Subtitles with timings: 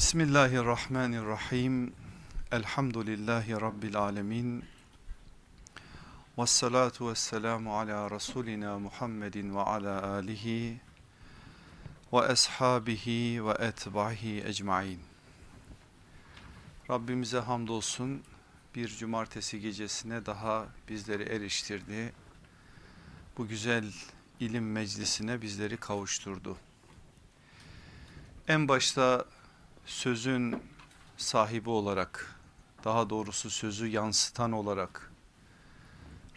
[0.00, 1.92] Bismillahirrahmanirrahim.
[2.52, 4.64] Elhamdülillahi Rabbil alemin.
[6.38, 10.80] Ve salatu ve selamu ala Resulina Muhammedin ve ala alihi
[12.12, 15.00] ve ashabihi ve etbahi ecmain.
[16.90, 18.22] Rabbimize hamdolsun
[18.74, 22.12] bir cumartesi gecesine daha bizleri eriştirdi.
[23.38, 23.84] Bu güzel
[24.40, 26.56] ilim meclisine bizleri kavuşturdu.
[28.48, 29.24] En başta
[29.86, 30.62] sözün
[31.16, 32.40] sahibi olarak
[32.84, 35.12] daha doğrusu sözü yansıtan olarak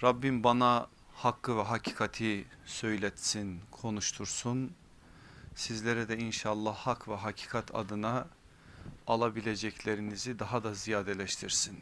[0.04, 4.72] Rabbim bana hakkı ve hakikati söyletsin, konuştursun.
[5.56, 8.28] Sizlere de inşallah hak ve hakikat adına
[9.08, 11.80] alabileceklerinizi daha da ziyadeleştirsin.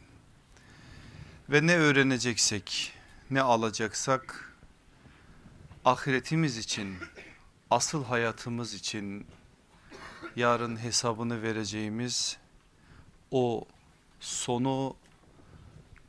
[1.48, 2.92] Ve ne öğreneceksek,
[3.30, 4.54] ne alacaksak
[5.84, 6.96] ahiretimiz için,
[7.70, 9.26] asıl hayatımız için
[10.36, 12.38] yarın hesabını vereceğimiz
[13.30, 13.64] o
[14.20, 14.96] sonu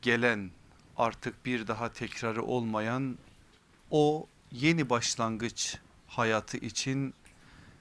[0.02, 0.50] gelen
[0.96, 3.18] artık bir daha tekrarı olmayan
[3.90, 7.14] o yeni başlangıç hayatı için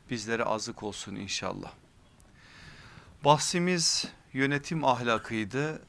[0.10, 1.72] bizlere azık olsun inşallah.
[3.26, 5.82] Bahsimiz yönetim ahlakıydı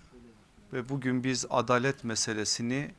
[0.72, 2.94] ve bugün biz adalet meselesini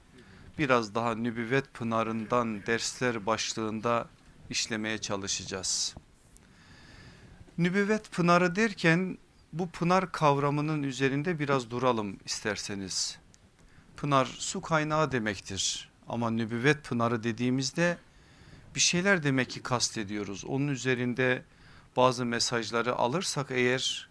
[0.57, 4.07] biraz daha nübüvvet pınarından dersler başlığında
[4.49, 5.95] işlemeye çalışacağız.
[7.57, 9.17] Nübüvvet pınarı derken
[9.53, 13.17] bu pınar kavramının üzerinde biraz duralım isterseniz.
[13.97, 17.97] Pınar su kaynağı demektir ama nübüvvet pınarı dediğimizde
[18.75, 20.45] bir şeyler demek ki kastediyoruz.
[20.45, 21.43] Onun üzerinde
[21.95, 24.09] bazı mesajları alırsak eğer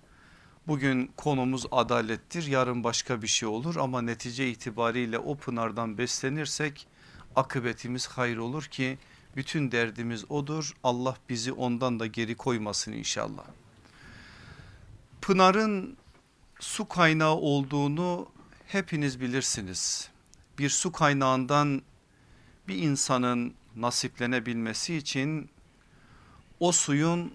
[0.67, 6.87] bugün konumuz adalettir yarın başka bir şey olur ama netice itibariyle o pınardan beslenirsek
[7.37, 8.99] akıbetimiz hayır olur ki
[9.37, 10.77] bütün derdimiz odur.
[10.83, 13.45] Allah bizi ondan da geri koymasın inşallah.
[15.21, 15.97] Pınarın
[16.61, 18.29] su kaynağı olduğunu
[18.67, 20.09] hepiniz bilirsiniz.
[20.59, 21.83] Bir su kaynağından
[22.69, 25.51] bir insanın nasiplenebilmesi için
[26.61, 27.35] o suyun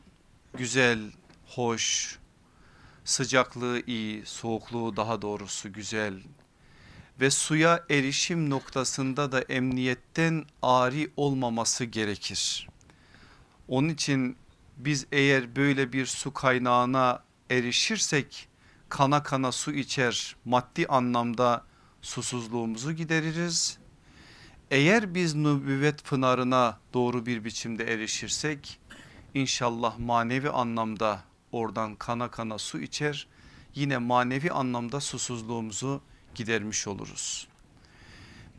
[0.57, 1.00] güzel,
[1.47, 2.18] hoş,
[3.06, 6.22] sıcaklığı iyi, soğukluğu daha doğrusu güzel
[7.22, 12.69] ve suya erişim noktasında da emniyetten ari olmaması gerekir.
[13.68, 14.38] Onun için
[14.78, 18.47] biz eğer böyle bir su kaynağına erişirsek
[18.90, 21.66] kana kana su içer maddi anlamda
[22.02, 23.78] susuzluğumuzu gideririz.
[24.72, 28.79] Eğer biz nübüvvet pınarına doğru bir biçimde erişirsek
[29.34, 33.28] inşallah manevi anlamda oradan kana kana su içer
[33.75, 36.02] yine manevi anlamda susuzluğumuzu
[36.39, 37.47] gidermiş oluruz.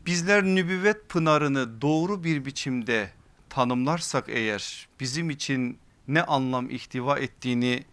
[0.05, 3.11] Bizler nübüvvet pınarını doğru bir biçimde
[3.49, 7.85] tanımlarsak eğer bizim için ne anlam ihtiva ettiğini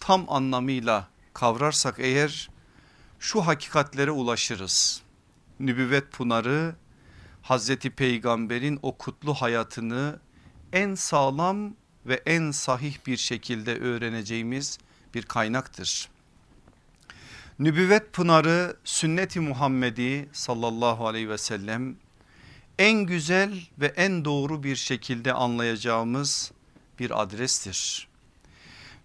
[0.00, 2.50] tam anlamıyla kavrarsak eğer
[3.18, 5.02] şu hakikatlere ulaşırız.
[5.60, 6.76] Nübüvvet pınarı
[7.42, 10.20] Hazreti Peygamber'in o kutlu hayatını
[10.72, 11.74] en sağlam
[12.06, 14.78] ve en sahih bir şekilde öğreneceğimiz
[15.14, 16.08] bir kaynaktır.
[17.60, 21.96] Nübüvvet pınarı sünneti Muhammedi sallallahu aleyhi ve sellem
[22.78, 26.52] en güzel ve en doğru bir şekilde anlayacağımız
[26.98, 28.08] bir adrestir.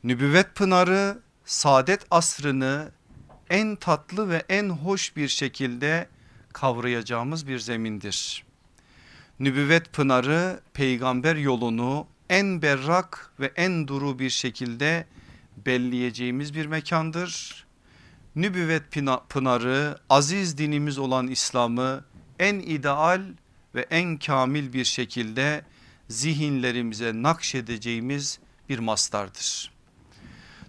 [0.03, 2.91] Nübüvvet pınarı saadet asrını
[3.49, 6.09] en tatlı ve en hoş bir şekilde
[6.53, 8.45] kavrayacağımız bir zemindir.
[9.39, 15.07] Nübüvvet pınarı peygamber yolunu en berrak ve en duru bir şekilde
[15.65, 17.64] belleyeceğimiz bir mekandır.
[18.35, 18.83] Nübüvvet
[19.29, 22.03] pınarı aziz dinimiz olan İslam'ı
[22.39, 23.21] en ideal
[23.75, 25.61] ve en kamil bir şekilde
[26.09, 29.71] zihinlerimize nakşedeceğimiz bir mastardır.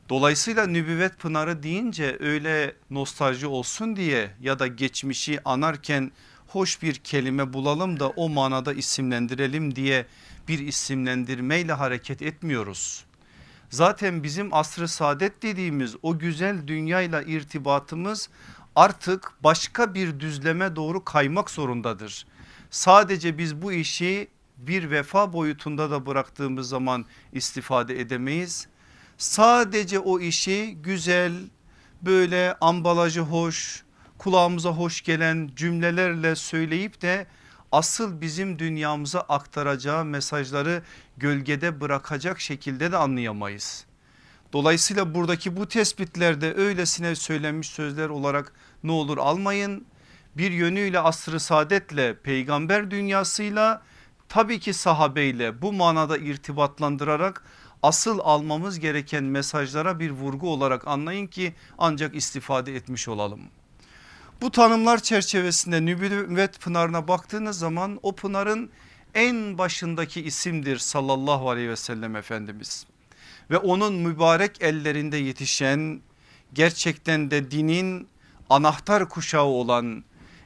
[0.08, 6.12] Dolayısıyla nübüvvet pınarı deyince öyle nostalji olsun diye ya da geçmişi anarken
[6.48, 10.06] hoş bir kelime bulalım da o manada isimlendirelim diye
[10.48, 13.05] bir isimlendirmeyle hareket etmiyoruz.
[13.70, 18.28] Zaten bizim asrı saadet dediğimiz o güzel dünyayla irtibatımız
[18.76, 22.26] artık başka bir düzleme doğru kaymak zorundadır.
[22.70, 28.68] Sadece biz bu işi bir vefa boyutunda da bıraktığımız zaman istifade edemeyiz.
[29.18, 31.32] Sadece o işi güzel
[32.02, 33.84] böyle ambalajı hoş
[34.18, 37.26] kulağımıza hoş gelen cümlelerle söyleyip de
[37.72, 40.82] asıl bizim dünyamıza aktaracağı mesajları
[41.16, 43.86] gölgede bırakacak şekilde de anlayamayız.
[44.52, 48.52] Dolayısıyla buradaki bu tespitlerde öylesine söylenmiş sözler olarak
[48.84, 49.86] ne olur almayın.
[50.36, 53.82] Bir yönüyle asrı saadetle peygamber dünyasıyla
[54.28, 57.44] tabii ki sahabeyle bu manada irtibatlandırarak
[57.82, 63.40] asıl almamız gereken mesajlara bir vurgu olarak anlayın ki ancak istifade etmiş olalım.
[64.40, 68.70] Bu tanımlar çerçevesinde nübüvvet pınarına baktığınız zaman o pınarın
[69.16, 72.86] en başındaki isimdir sallallahu aleyhi ve sellem Efendimiz.
[73.50, 76.00] Ve onun mübarek ellerinde yetişen
[76.54, 78.08] gerçekten de dinin
[78.50, 80.04] anahtar kuşağı olan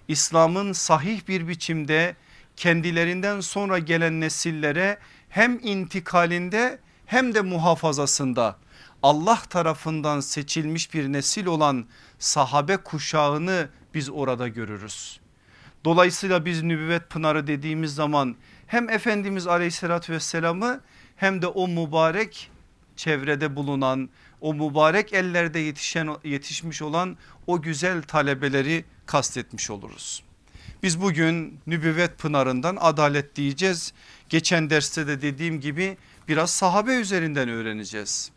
[0.09, 2.17] İslam'ın sahih bir biçimde
[2.57, 8.57] kendilerinden sonra gelen nesillere hem intikalinde hem de muhafazasında
[9.03, 11.87] Allah tarafından seçilmiş bir nesil olan
[12.19, 15.21] sahabe kuşağını biz orada görürüz.
[15.85, 18.37] Dolayısıyla biz nübüvvet pınarı dediğimiz zaman
[18.71, 20.81] hem Efendimiz aleyhissalatü vesselamı
[21.17, 22.51] hem de o mübarek
[22.97, 30.23] çevrede bulunan o mübarek ellerde yetişen yetişmiş olan o güzel talebeleri kastetmiş oluruz.
[30.83, 33.93] Biz bugün nübüvvet pınarından adalet diyeceğiz.
[34.29, 35.97] Geçen derste de dediğim gibi
[36.29, 38.31] biraz sahabe üzerinden öğreneceğiz.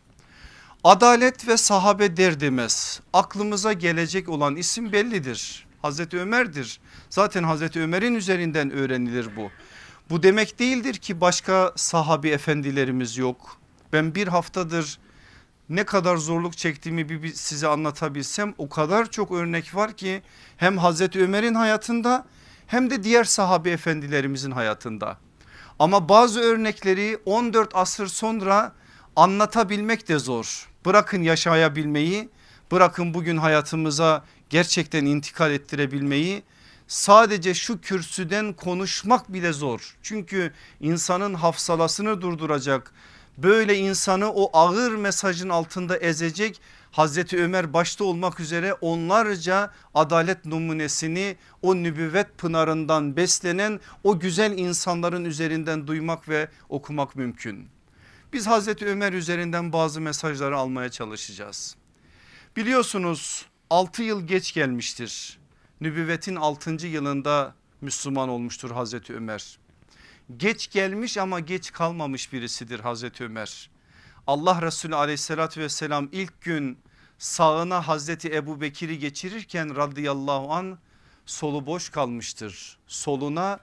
[0.84, 5.66] Adalet ve sahabe der demez aklımıza gelecek olan isim bellidir.
[5.82, 6.80] Hazreti Ömer'dir.
[7.10, 9.50] Zaten Hazreti Ömer'in üzerinden öğrenilir bu.
[10.10, 13.58] Bu demek değildir ki başka sahabi efendilerimiz yok.
[13.92, 14.98] Ben bir haftadır
[15.68, 20.22] ne kadar zorluk çektiğimi bir size anlatabilsem o kadar çok örnek var ki
[20.56, 22.26] hem Hazreti Ömer'in hayatında
[22.66, 25.18] hem de diğer sahabi efendilerimizin hayatında.
[25.78, 28.72] Ama bazı örnekleri 14 asır sonra
[29.16, 30.68] anlatabilmek de zor.
[30.86, 32.28] Bırakın yaşayabilmeyi
[32.72, 36.42] bırakın bugün hayatımıza gerçekten intikal ettirebilmeyi
[36.88, 39.96] sadece şu kürsüden konuşmak bile zor.
[40.02, 42.92] Çünkü insanın hafsalasını durduracak
[43.38, 46.60] böyle insanı o ağır mesajın altında ezecek
[46.90, 55.24] Hazreti Ömer başta olmak üzere onlarca adalet numunesini o nübüvvet pınarından beslenen o güzel insanların
[55.24, 57.68] üzerinden duymak ve okumak mümkün.
[58.32, 61.76] Biz Hazreti Ömer üzerinden bazı mesajları almaya çalışacağız.
[62.56, 65.38] Biliyorsunuz 6 yıl geç gelmiştir.
[65.84, 66.86] Nübüvvetin 6.
[66.86, 69.58] yılında Müslüman olmuştur Hazreti Ömer.
[70.36, 73.70] Geç gelmiş ama geç kalmamış birisidir Hazreti Ömer.
[74.26, 76.78] Allah Resulü aleyhissalatü vesselam ilk gün
[77.18, 80.78] sağına Hazreti Ebu Bekir'i geçirirken radıyallahu an
[81.26, 82.78] solu boş kalmıştır.
[82.86, 83.60] Soluna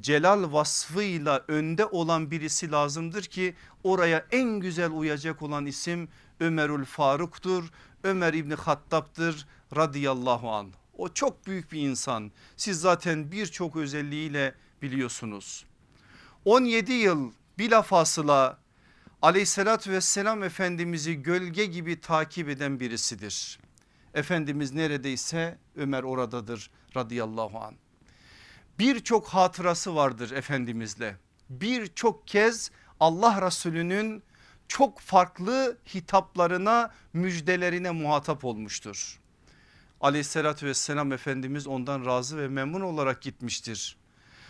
[0.00, 3.54] celal vasfıyla önde olan birisi lazımdır ki
[3.84, 6.08] oraya en güzel uyacak olan isim
[6.40, 7.64] Ömerül Faruk'tur.
[8.04, 10.83] Ömer İbni Hattab'dır radıyallahu an.
[10.98, 12.32] O çok büyük bir insan.
[12.56, 15.64] Siz zaten birçok özelliğiyle biliyorsunuz.
[16.44, 18.58] 17 yıl bilafasıla
[19.22, 23.58] aleyhissalatü vesselam Efendimiz'i gölge gibi takip eden birisidir.
[24.14, 27.74] Efendimiz neredeyse Ömer oradadır radıyallahu an.
[28.78, 31.16] Birçok hatırası vardır Efendimizle.
[31.50, 32.70] Birçok kez
[33.00, 34.22] Allah Resulü'nün
[34.68, 39.20] çok farklı hitaplarına müjdelerine muhatap olmuştur.
[40.04, 43.96] Aleyhissalatü vesselam Efendimiz ondan razı ve memnun olarak gitmiştir.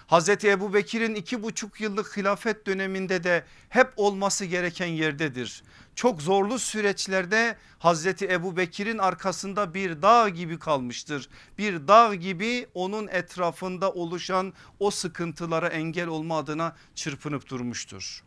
[0.06, 5.62] Hazreti Ebu Bekir'in iki buçuk yıllık hilafet döneminde de hep olması gereken yerdedir.
[5.94, 11.28] Çok zorlu süreçlerde Hazreti Ebu Bekir'in arkasında bir dağ gibi kalmıştır.
[11.58, 18.24] Bir dağ gibi onun etrafında oluşan o sıkıntılara engel olma adına çırpınıp durmuştur.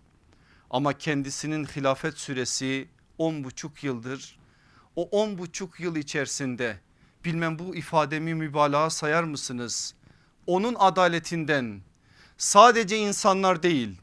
[0.69, 2.87] Ama kendisinin hilafet süresi
[3.17, 4.39] on buçuk yıldır.
[4.95, 6.86] O on buçuk yıl içerisinde
[7.27, 9.93] bilmem bu ifademi mübalağa sayar mısınız?
[10.47, 11.81] onun adaletinden
[12.37, 13.97] sadece insanlar değil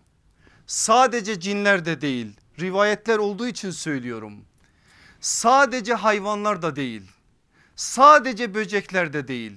[0.67, 4.45] sadece cinler de değil rivayetler olduğu için söylüyorum.
[5.21, 7.03] Sadece hayvanlar da değil
[7.77, 9.53] sadece böcekler de değil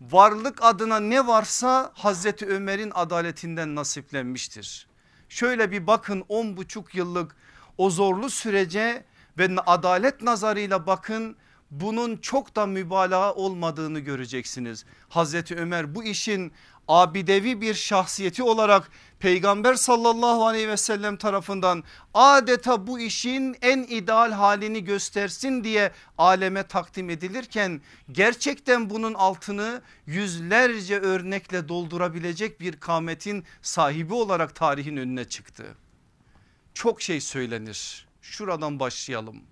[0.00, 4.86] varlık adına ne varsa Hazreti Ömer'in adaletinden nasiplenmiştir.
[5.28, 7.36] Şöyle bir bakın on buçuk yıllık
[7.78, 9.04] o zorlu sürece
[9.38, 11.36] ve adalet nazarıyla bakın
[11.80, 14.84] bunun çok da mübalağa olmadığını göreceksiniz.
[15.08, 16.52] Hazreti Ömer bu işin
[16.88, 24.32] abidevi bir şahsiyeti olarak peygamber sallallahu aleyhi ve sellem tarafından adeta bu işin en ideal
[24.32, 27.80] halini göstersin diye aleme takdim edilirken
[28.12, 35.64] gerçekten bunun altını yüzlerce örnekle doldurabilecek bir kametin sahibi olarak tarihin önüne çıktı.
[36.74, 39.42] Çok şey söylenir şuradan başlayalım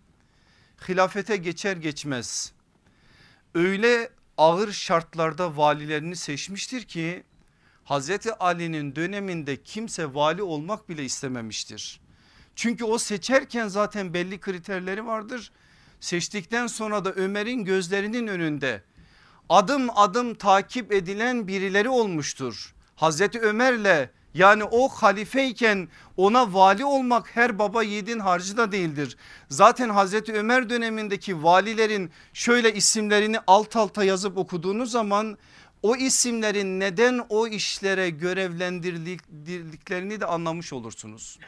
[0.88, 2.52] hilafete geçer geçmez
[3.54, 7.22] öyle ağır şartlarda valilerini seçmiştir ki
[7.84, 12.00] Hazreti Ali'nin döneminde kimse vali olmak bile istememiştir.
[12.56, 15.52] Çünkü o seçerken zaten belli kriterleri vardır.
[16.00, 18.82] Seçtikten sonra da Ömer'in gözlerinin önünde
[19.48, 22.74] adım adım takip edilen birileri olmuştur.
[22.96, 29.16] Hazreti Ömer'le Yani o halifeyken ona vali olmak her baba yiğidin harcı da değildir.
[29.48, 35.38] Zaten Hazreti Ömer dönemindeki valilerin şöyle isimlerini alt alta yazıp okuduğunuz zaman
[35.82, 41.38] o isimlerin neden o işlere görevlendirildiklerini de anlamış olursunuz.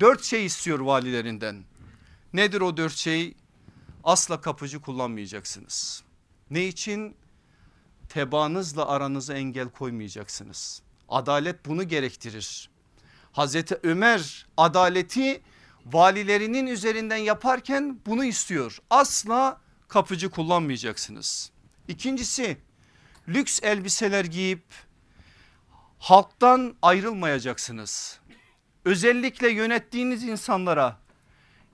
[0.00, 1.64] Dört şey istiyor valilerinden.
[2.32, 3.34] Nedir o dört şey?
[4.04, 6.02] Asla kapıcı kullanmayacaksınız.
[6.50, 7.16] Ne için?
[8.08, 10.82] Tebaanızla aranıza engel koymayacaksınız.
[11.08, 12.70] Adalet bunu gerektirir.
[13.32, 15.42] Hazreti Ömer adaleti
[15.86, 18.78] valilerinin üzerinden yaparken bunu istiyor.
[18.90, 21.50] Asla kapıcı kullanmayacaksınız.
[21.88, 22.56] İkincisi
[23.28, 24.64] lüks elbiseler giyip
[25.98, 28.20] halktan ayrılmayacaksınız.
[28.84, 30.98] Özellikle yönettiğiniz insanlara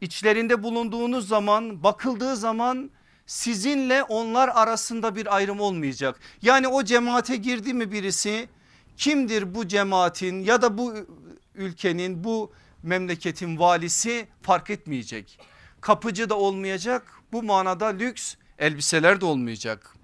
[0.00, 2.90] içlerinde bulunduğunuz zaman bakıldığı zaman
[3.26, 6.20] sizinle onlar arasında bir ayrım olmayacak.
[6.42, 8.49] Yani o cemaate girdi mi birisi
[8.97, 10.94] kimdir bu cemaatin ya da bu
[11.54, 15.38] ülkenin bu memleketin valisi fark etmeyecek.
[15.80, 19.94] Kapıcı da olmayacak bu manada lüks elbiseler de olmayacak.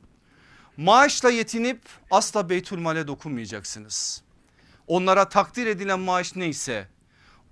[0.77, 4.23] Maaşla yetinip asla Beytülmal'e dokunmayacaksınız.
[4.87, 6.89] Onlara takdir edilen maaş neyse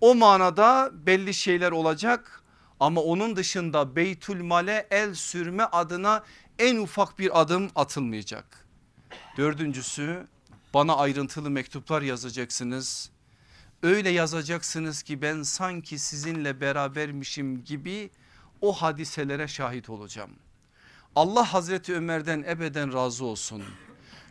[0.00, 2.42] o manada belli şeyler olacak
[2.80, 6.24] ama onun dışında Beytülmal'e el sürme adına
[6.58, 8.66] en ufak bir adım atılmayacak.
[9.36, 10.26] Dördüncüsü
[10.74, 13.10] bana ayrıntılı mektuplar yazacaksınız.
[13.82, 18.10] Öyle yazacaksınız ki ben sanki sizinle berabermişim gibi
[18.60, 20.30] o hadiselere şahit olacağım.
[21.16, 23.62] Allah Hazreti Ömer'den ebeden razı olsun.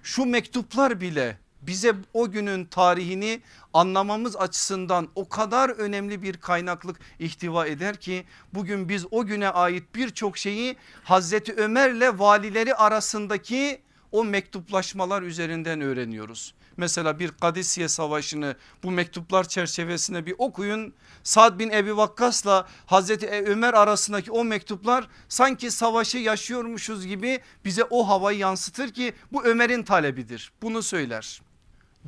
[0.03, 3.41] Şu mektuplar bile bize o günün tarihini
[3.73, 9.95] anlamamız açısından o kadar önemli bir kaynaklık ihtiva eder ki bugün biz o güne ait
[9.95, 13.81] birçok şeyi Hazreti Ömer'le valileri arasındaki
[14.13, 16.53] o mektuplaşmalar üzerinden öğreniyoruz.
[16.77, 20.93] Mesela bir Kadisiye savaşını bu mektuplar çerçevesinde bir okuyun.
[21.23, 28.07] Sad bin Ebi Vakkas'la Hazreti Ömer arasındaki o mektuplar sanki savaşı yaşıyormuşuz gibi bize o
[28.07, 30.51] havayı yansıtır ki bu Ömer'in talebidir.
[30.61, 31.41] Bunu söyler.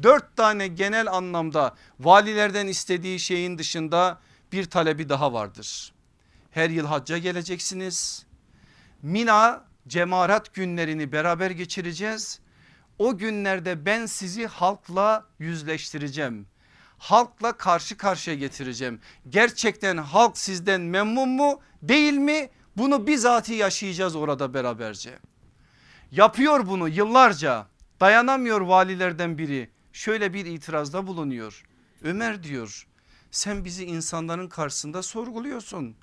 [0.03, 4.19] Dört tane genel anlamda valilerden istediği şeyin dışında
[4.51, 5.93] bir talebi daha vardır.
[6.51, 8.25] Her yıl hacca geleceksiniz.
[9.01, 12.39] Mina cemarat günlerini beraber geçireceğiz.
[12.99, 16.47] O günlerde ben sizi halkla yüzleştireceğim.
[16.97, 18.99] Halkla karşı karşıya getireceğim.
[19.29, 22.49] Gerçekten halk sizden memnun mu değil mi?
[22.77, 25.19] Bunu bizatihi yaşayacağız orada beraberce.
[26.11, 27.67] Yapıyor bunu yıllarca
[27.99, 31.63] dayanamıyor valilerden biri şöyle bir itirazda bulunuyor.
[32.03, 32.87] Ömer diyor
[33.31, 35.95] sen bizi insanların karşısında sorguluyorsun.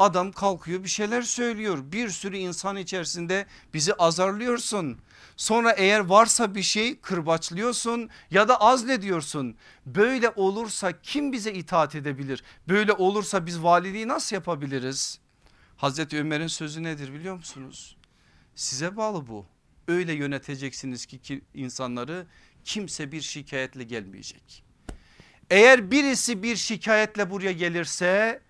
[0.00, 1.78] Adam kalkıyor bir şeyler söylüyor.
[1.92, 4.98] Bir sürü insan içerisinde bizi azarlıyorsun.
[5.36, 9.56] Sonra eğer varsa bir şey kırbaçlıyorsun ya da azlediyorsun.
[9.86, 12.42] Böyle olursa kim bize itaat edebilir?
[12.68, 15.20] Böyle olursa biz valiliği nasıl yapabiliriz?
[15.76, 17.96] Hazreti Ömer'in sözü nedir biliyor musunuz?
[18.54, 19.46] Size bağlı bu.
[19.88, 22.26] Öyle yöneteceksiniz ki insanları
[22.64, 24.64] kimse bir şikayetle gelmeyecek.
[25.50, 28.40] Eğer birisi bir şikayetle buraya gelirse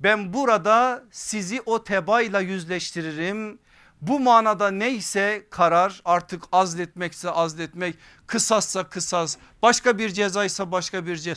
[0.00, 3.58] ben burada sizi o tebayla yüzleştiririm.
[4.00, 11.34] Bu manada neyse karar artık azletmekse azletmek kısassa kısas başka bir cezaysa başka bir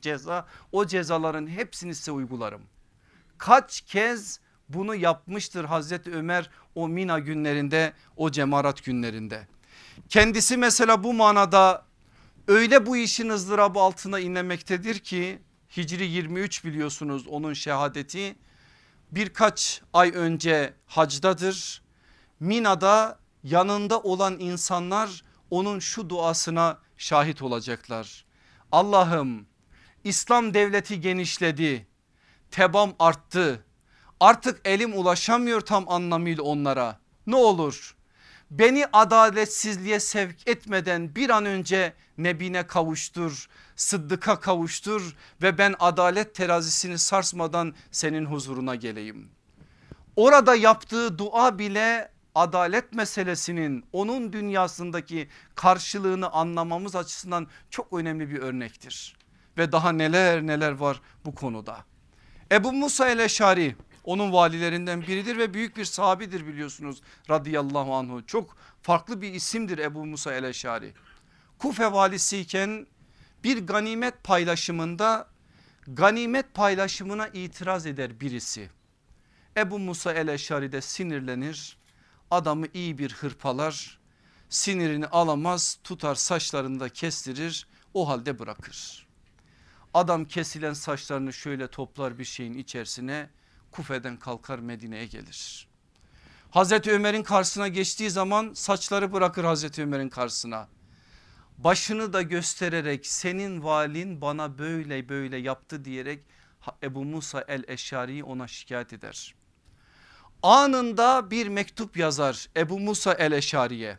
[0.00, 2.62] ceza o cezaların hepsini size uygularım.
[3.38, 9.46] Kaç kez bunu yapmıştır Hazreti Ömer o Mina günlerinde o cemarat günlerinde.
[10.08, 11.84] Kendisi mesela bu manada
[12.48, 15.38] öyle bu işin ızdırabı altına inlemektedir ki
[15.76, 18.36] Hicri 23 biliyorsunuz onun şehadeti
[19.10, 21.82] birkaç ay önce hacdadır.
[22.40, 28.24] Mina'da yanında olan insanlar onun şu duasına şahit olacaklar.
[28.72, 29.46] Allah'ım
[30.04, 31.86] İslam devleti genişledi,
[32.50, 33.64] tebam arttı.
[34.20, 37.00] Artık elim ulaşamıyor tam anlamıyla onlara.
[37.26, 37.96] Ne olur
[38.50, 46.98] beni adaletsizliğe sevk etmeden bir an önce nebine kavuştur, sıddıka kavuştur ve ben adalet terazisini
[46.98, 49.28] sarsmadan senin huzuruna geleyim.
[50.16, 59.16] Orada yaptığı dua bile adalet meselesinin onun dünyasındaki karşılığını anlamamız açısından çok önemli bir örnektir.
[59.58, 61.84] Ve daha neler neler var bu konuda.
[62.52, 68.26] Ebu Musa el-Eşari onun valilerinden biridir ve büyük bir sahabidir biliyorsunuz radıyallahu anhu.
[68.26, 70.94] Çok farklı bir isimdir Ebu Musa el-Eşari.
[71.58, 72.86] Kufe valisiyken
[73.44, 75.28] bir ganimet paylaşımında
[75.86, 78.70] ganimet paylaşımına itiraz eder birisi.
[79.56, 81.76] Ebu Musa el-Eşari de sinirlenir
[82.30, 83.98] adamı iyi bir hırpalar
[84.48, 89.06] sinirini alamaz tutar saçlarını da kestirir o halde bırakır.
[89.94, 93.30] Adam kesilen saçlarını şöyle toplar bir şeyin içerisine
[93.70, 95.68] Kufe'den kalkar Medine'ye gelir.
[96.50, 100.68] Hazreti Ömer'in karşısına geçtiği zaman saçları bırakır Hazreti Ömer'in karşısına.
[101.58, 106.24] Başını da göstererek senin valin bana böyle böyle yaptı diyerek
[106.82, 109.34] Ebu Musa el Eşari'yi ona şikayet eder.
[110.42, 113.98] Anında bir mektup yazar Ebu Musa el Eşari'ye.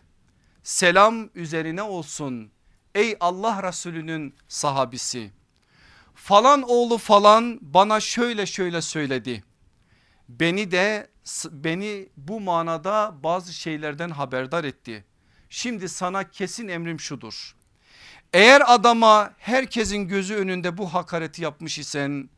[0.63, 2.51] Selam üzerine olsun
[2.95, 5.31] ey Allah Resulü'nün sahabisi.
[6.15, 9.43] Falan oğlu falan bana şöyle şöyle söyledi.
[10.29, 11.09] Beni de
[11.51, 15.05] beni bu manada bazı şeylerden haberdar etti.
[15.49, 17.55] Şimdi sana kesin emrim şudur.
[18.33, 22.29] Eğer adama herkesin gözü önünde bu hakareti yapmış isen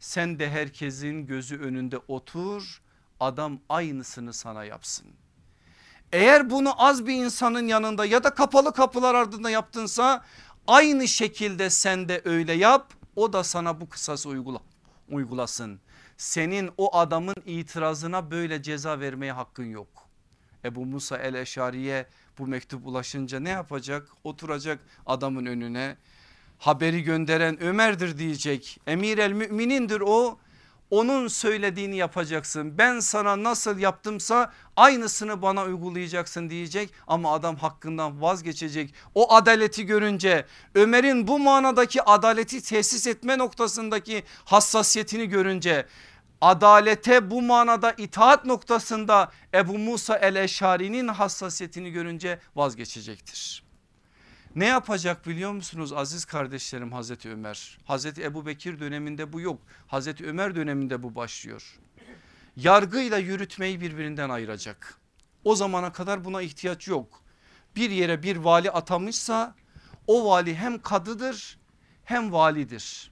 [0.00, 2.82] sen de herkesin gözü önünde otur
[3.20, 5.06] adam aynısını sana yapsın.
[6.12, 10.24] Eğer bunu az bir insanın yanında ya da kapalı kapılar ardında yaptınsa
[10.66, 14.58] aynı şekilde sen de öyle yap o da sana bu kısası uygula,
[15.10, 15.80] uygulasın.
[16.16, 19.88] Senin o adamın itirazına böyle ceza vermeye hakkın yok.
[20.64, 22.06] Ebu Musa el Eşari'ye
[22.38, 24.08] bu mektup ulaşınca ne yapacak?
[24.24, 25.96] Oturacak adamın önüne
[26.58, 28.80] haberi gönderen Ömer'dir diyecek.
[28.86, 30.38] Emir el müminindir o
[30.90, 32.78] onun söylediğini yapacaksın.
[32.78, 38.94] Ben sana nasıl yaptımsa aynısını bana uygulayacaksın diyecek ama adam hakkından vazgeçecek.
[39.14, 45.86] O adaleti görünce Ömer'in bu manadaki adaleti tesis etme noktasındaki hassasiyetini görünce
[46.40, 53.68] adalete bu manada itaat noktasında Ebu Musa el Eşari'nin hassasiyetini görünce vazgeçecektir.
[54.56, 57.78] Ne yapacak biliyor musunuz aziz kardeşlerim Hazreti Ömer?
[57.84, 59.60] Hazreti Ebu Bekir döneminde bu yok.
[59.86, 61.78] Hazreti Ömer döneminde bu başlıyor.
[62.56, 64.98] Yargıyla yürütmeyi birbirinden ayıracak.
[65.44, 67.22] O zamana kadar buna ihtiyaç yok.
[67.76, 69.54] Bir yere bir vali atamışsa
[70.06, 71.58] o vali hem kadıdır
[72.04, 73.10] hem validir.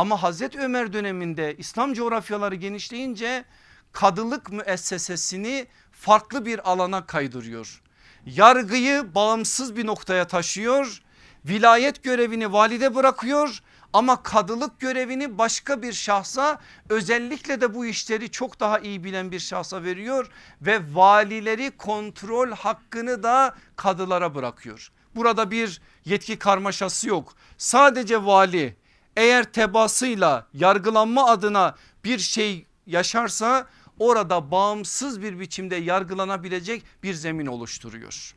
[0.00, 3.44] Ama Hazreti Ömer döneminde İslam coğrafyaları genişleyince
[3.92, 7.82] kadılık müessesesini farklı bir alana kaydırıyor
[8.26, 11.02] yargıyı bağımsız bir noktaya taşıyor.
[11.44, 16.58] Vilayet görevini valide bırakıyor ama kadılık görevini başka bir şahsa
[16.88, 20.30] özellikle de bu işleri çok daha iyi bilen bir şahsa veriyor
[20.62, 24.92] ve valileri kontrol hakkını da kadılara bırakıyor.
[25.14, 27.34] Burada bir yetki karmaşası yok.
[27.58, 28.79] Sadece vali
[29.16, 33.66] eğer tebasıyla yargılanma adına bir şey yaşarsa
[33.98, 38.34] orada bağımsız bir biçimde yargılanabilecek bir zemin oluşturuyor.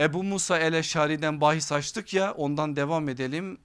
[0.00, 3.58] Ebu Musa el-Eşari'den bahis açtık ya ondan devam edelim.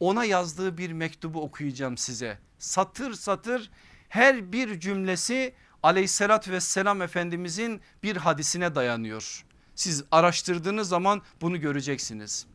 [0.00, 2.38] Ona yazdığı bir mektubu okuyacağım size.
[2.58, 3.70] Satır satır
[4.08, 9.44] her bir cümlesi aleyhissalatü vesselam efendimizin bir hadisine dayanıyor.
[9.74, 12.46] Siz araştırdığınız zaman bunu göreceksiniz.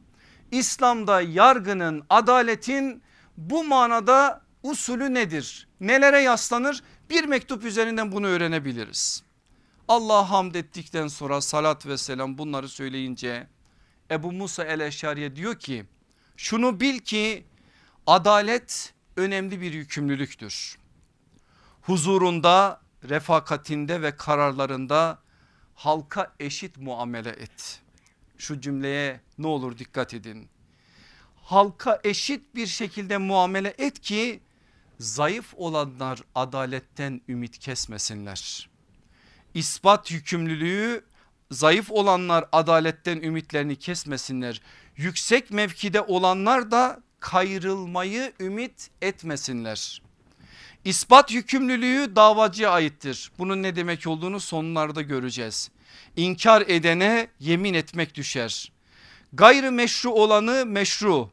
[0.52, 3.04] İslam'da yargının adaletin
[3.38, 5.68] bu manada usulü nedir?
[5.80, 6.84] Nelere yaslanır?
[7.10, 9.24] Bir mektup üzerinden bunu öğrenebiliriz.
[9.88, 13.48] Allah hamd ettikten sonra salat ve selam bunları söyleyince
[14.12, 15.86] Ebu Musa el-Eşariye diyor ki
[16.38, 17.46] şunu bil ki
[18.08, 20.78] adalet önemli bir yükümlülüktür.
[21.82, 25.20] Huzurunda, refakatinde ve kararlarında
[25.76, 27.82] halka eşit muamele et.
[28.38, 30.50] Şu cümleye ne olur dikkat edin.
[31.36, 34.40] Halka eşit bir şekilde muamele et ki
[35.00, 38.70] zayıf olanlar adaletten ümit kesmesinler.
[39.54, 41.04] İspat yükümlülüğü
[41.52, 44.62] zayıf olanlar adaletten ümitlerini kesmesinler.
[44.98, 50.02] Yüksek mevkide olanlar da kayrılmayı ümit etmesinler.
[50.86, 53.32] İspat yükümlülüğü davacıya aittir.
[53.40, 55.72] Bunun ne demek olduğunu sonlarda göreceğiz.
[56.16, 58.72] İnkar edene yemin etmek düşer.
[59.34, 61.30] Gayrı meşru olanı meşru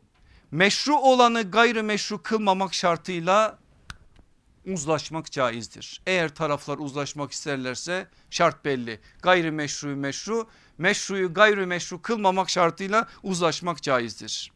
[0.55, 3.59] meşru olanı gayrimeşru kılmamak şartıyla
[4.67, 6.01] uzlaşmak caizdir.
[6.07, 9.01] Eğer taraflar uzlaşmak isterlerse şart belli.
[9.23, 10.49] Gayrimeşru meşru,
[10.79, 14.53] meşruyu gayrimeşru kılmamak şartıyla uzlaşmak caizdir.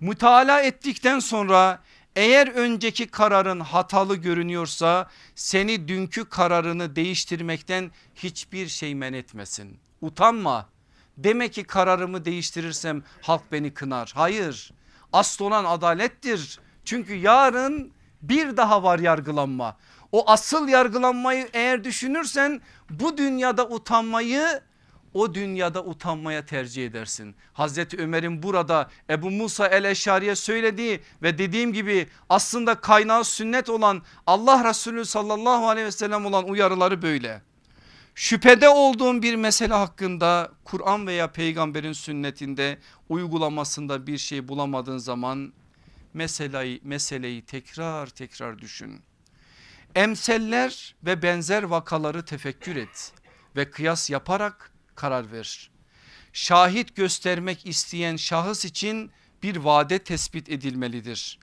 [0.00, 1.82] Mütalaa ettikten sonra
[2.16, 9.78] eğer önceki kararın hatalı görünüyorsa seni dünkü kararını değiştirmekten hiçbir şey men etmesin.
[10.00, 10.68] Utanma.
[11.16, 14.12] Demek ki kararımı değiştirirsem halk beni kınar.
[14.14, 14.72] Hayır
[15.12, 16.60] Asıl olan adalettir.
[16.84, 19.76] Çünkü yarın bir daha var yargılanma.
[20.12, 24.60] O asıl yargılanmayı eğer düşünürsen bu dünyada utanmayı
[25.14, 27.34] o dünyada utanmaya tercih edersin.
[27.52, 34.02] Hazreti Ömer'in burada Ebu Musa el Eşari'ye söylediği ve dediğim gibi aslında kaynağı sünnet olan
[34.26, 37.42] Allah Resulü sallallahu aleyhi ve sellem olan uyarıları böyle.
[38.14, 45.52] Şüphede olduğun bir mesele hakkında Kur'an veya peygamberin sünnetinde uygulamasında bir şey bulamadığın zaman
[46.14, 49.00] meseleyi, meseleyi tekrar tekrar düşün.
[49.94, 53.12] Emseller ve benzer vakaları tefekkür et
[53.56, 55.70] ve kıyas yaparak karar ver.
[56.32, 59.10] Şahit göstermek isteyen şahıs için
[59.42, 61.38] bir vade tespit edilmelidir.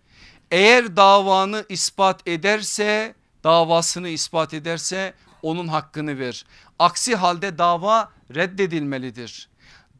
[0.51, 6.45] Eğer davanı ispat ederse davasını ispat ederse onun hakkını ver.
[6.79, 9.49] Aksi halde dava reddedilmelidir.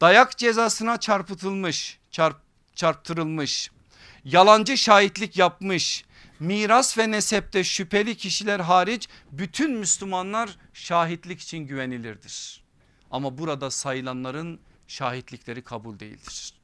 [0.00, 2.36] Dayak cezasına çarpıtılmış, çarp,
[2.74, 3.70] çarptırılmış,
[4.24, 6.04] yalancı şahitlik yapmış,
[6.40, 12.59] miras ve nesepte şüpheli kişiler hariç bütün Müslümanlar şahitlik için güvenilirdir.
[13.10, 16.54] Ama burada sayılanların şahitlikleri kabul değildir.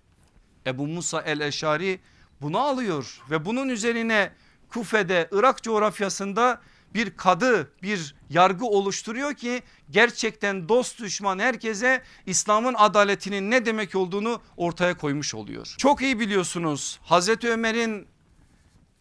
[0.67, 2.01] Ebu Musa el-Eşari
[2.41, 4.33] bunu alıyor ve bunun üzerine
[4.69, 6.61] Kufe'de Irak coğrafyasında
[6.95, 14.41] bir kadı bir yargı oluşturuyor ki gerçekten dost düşman herkese İslam'ın adaletinin ne demek olduğunu
[14.57, 15.75] ortaya koymuş oluyor.
[15.79, 18.07] Çok iyi biliyorsunuz Hazreti Ömer'in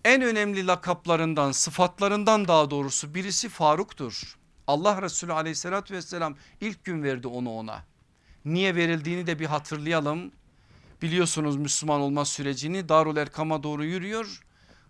[0.05, 4.37] en önemli lakaplarından sıfatlarından daha doğrusu birisi Faruk'tur.
[4.67, 7.83] Allah Resulü aleyhissalatü vesselam ilk gün verdi onu ona.
[8.45, 10.31] Niye verildiğini de bir hatırlayalım.
[11.01, 14.41] Biliyorsunuz Müslüman olma sürecini Darul Erkam'a doğru yürüyor.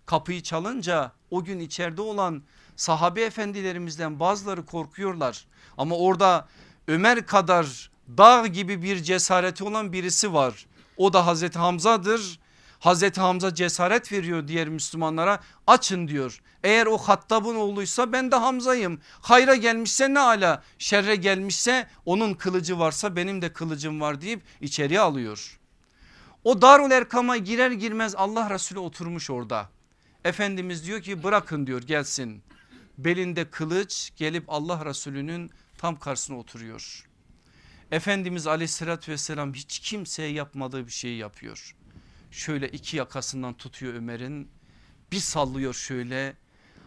[0.06, 2.42] Kapıyı çalınca o gün içeride olan
[2.76, 5.46] sahabe efendilerimizden bazıları korkuyorlar.
[5.78, 6.48] Ama orada
[6.88, 10.66] Ömer kadar dağ gibi bir cesareti olan birisi var.
[10.96, 12.38] O da Hazreti Hamza'dır.
[12.78, 16.40] Hazreti Hamza cesaret veriyor diğer Müslümanlara açın diyor.
[16.64, 19.00] Eğer o Hattab'ın oğluysa ben de Hamza'yım.
[19.20, 25.00] Hayra gelmişse ne ala şerre gelmişse onun kılıcı varsa benim de kılıcım var deyip içeriye
[25.00, 25.58] alıyor.
[26.44, 29.68] O Darul Erkam'a girer girmez Allah Resulü oturmuş orada.
[30.24, 32.42] Efendimiz diyor ki bırakın diyor gelsin.
[32.98, 37.08] Belinde kılıç gelip Allah Resulü'nün tam karşısına oturuyor.
[37.90, 41.76] Efendimiz aleyhissalatü vesselam hiç kimseye yapmadığı bir şeyi yapıyor.
[42.30, 44.48] Şöyle iki yakasından tutuyor Ömer'in
[45.12, 46.36] bir sallıyor şöyle.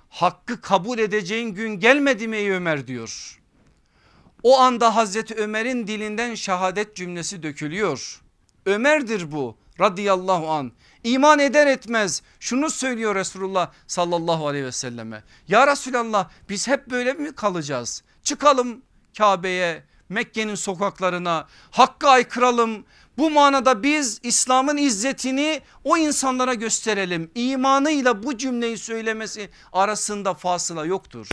[0.10, 3.40] Hakkı kabul edeceğin gün gelmedi mi ey Ömer diyor.
[4.44, 8.22] O anda Hazreti Ömer'in dilinden şehadet cümlesi dökülüyor.
[8.66, 10.72] Ömer'dir bu radıyallahu an.
[11.04, 15.24] İman eder etmez şunu söylüyor Resulullah sallallahu aleyhi ve selleme.
[15.48, 18.04] Ya Resulallah biz hep böyle mi kalacağız?
[18.24, 18.82] Çıkalım
[19.18, 22.86] Kabe'ye Mekke'nin sokaklarına hakka aykıralım.
[23.20, 27.32] Bu manada biz İslam'ın izzetini o insanlara gösterelim.
[27.36, 31.28] İmanıyla bu cümleyi söylemesi arasında fasıla yoktur.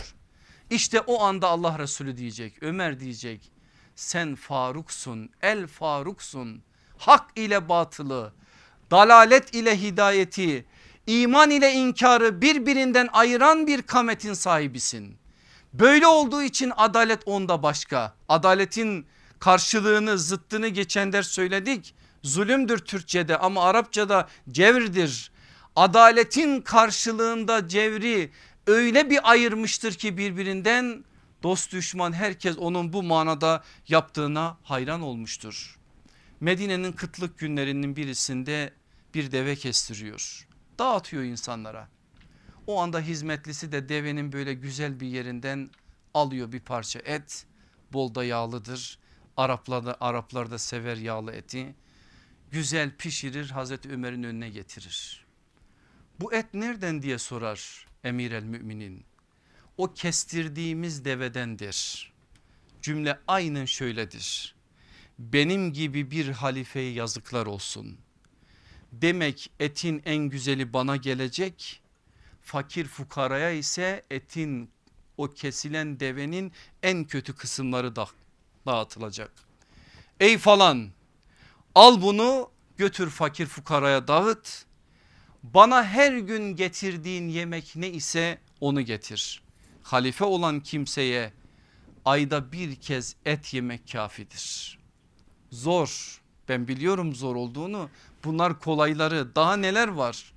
[0.69, 3.51] İşte o anda Allah Resulü diyecek Ömer diyecek
[3.95, 6.61] sen Faruksun el Faruksun
[6.97, 8.33] hak ile batılı
[8.91, 10.65] dalalet ile hidayeti
[11.07, 15.17] iman ile inkarı birbirinden ayıran bir kametin sahibisin.
[15.73, 18.15] Böyle olduğu için adalet onda başka.
[18.29, 19.07] Adaletin
[19.39, 21.95] karşılığını zıttını geçen ders söyledik.
[22.23, 25.31] Zulümdür Türkçe'de ama Arapçada cevrdir.
[25.75, 28.31] Adaletin karşılığında cevri
[28.67, 31.03] öyle bir ayırmıştır ki birbirinden
[31.43, 35.79] dost düşman herkes onun bu manada yaptığına hayran olmuştur.
[36.39, 38.73] Medine'nin kıtlık günlerinin birisinde
[39.13, 40.47] bir deve kestiriyor.
[40.79, 41.87] Dağıtıyor insanlara.
[42.67, 45.69] O anda hizmetlisi de devenin böyle güzel bir yerinden
[46.13, 47.45] alıyor bir parça et.
[47.93, 48.99] Bol da yağlıdır.
[49.37, 51.75] Araplar da, Araplar da sever yağlı eti.
[52.51, 55.25] Güzel pişirir Hazreti Ömer'in önüne getirir.
[56.19, 59.05] Bu et nereden diye sorar emir el müminin.
[59.77, 62.11] O kestirdiğimiz devedendir.
[62.81, 64.55] Cümle aynen şöyledir.
[65.19, 67.97] Benim gibi bir halifeye yazıklar olsun.
[68.91, 71.81] Demek etin en güzeli bana gelecek.
[72.41, 74.69] Fakir fukaraya ise etin
[75.17, 76.51] o kesilen devenin
[76.83, 78.07] en kötü kısımları da
[78.67, 79.31] dağıtılacak.
[80.19, 80.89] Ey falan
[81.75, 84.65] al bunu götür fakir fukaraya dağıt.
[85.43, 89.43] Bana her gün getirdiğin yemek ne ise onu getir.
[89.83, 91.33] Halife olan kimseye
[92.05, 94.79] ayda bir kez et yemek kafidir.
[95.51, 97.89] Zor ben biliyorum zor olduğunu
[98.23, 100.33] bunlar kolayları daha neler var.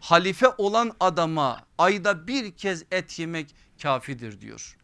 [0.00, 4.76] Halife olan adama ayda bir kez et yemek kafidir diyor.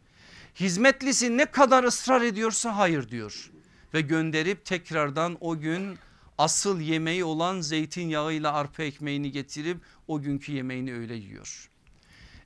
[0.59, 3.51] Hizmetlisi ne kadar ısrar ediyorsa hayır diyor
[3.93, 5.97] ve gönderip tekrardan o gün
[6.37, 11.69] asıl yemeği olan zeytinyağıyla arpa ekmeğini getirip o günkü yemeğini öyle yiyor.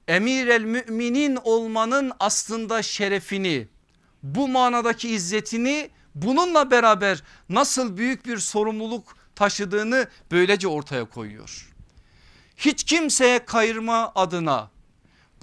[0.08, 3.68] Emir el müminin olmanın aslında şerefini
[4.24, 11.74] bu manadaki izzetini bununla beraber nasıl büyük bir sorumluluk taşıdığını böylece ortaya koyuyor.
[12.58, 14.73] Hiç kimseye kayırma adına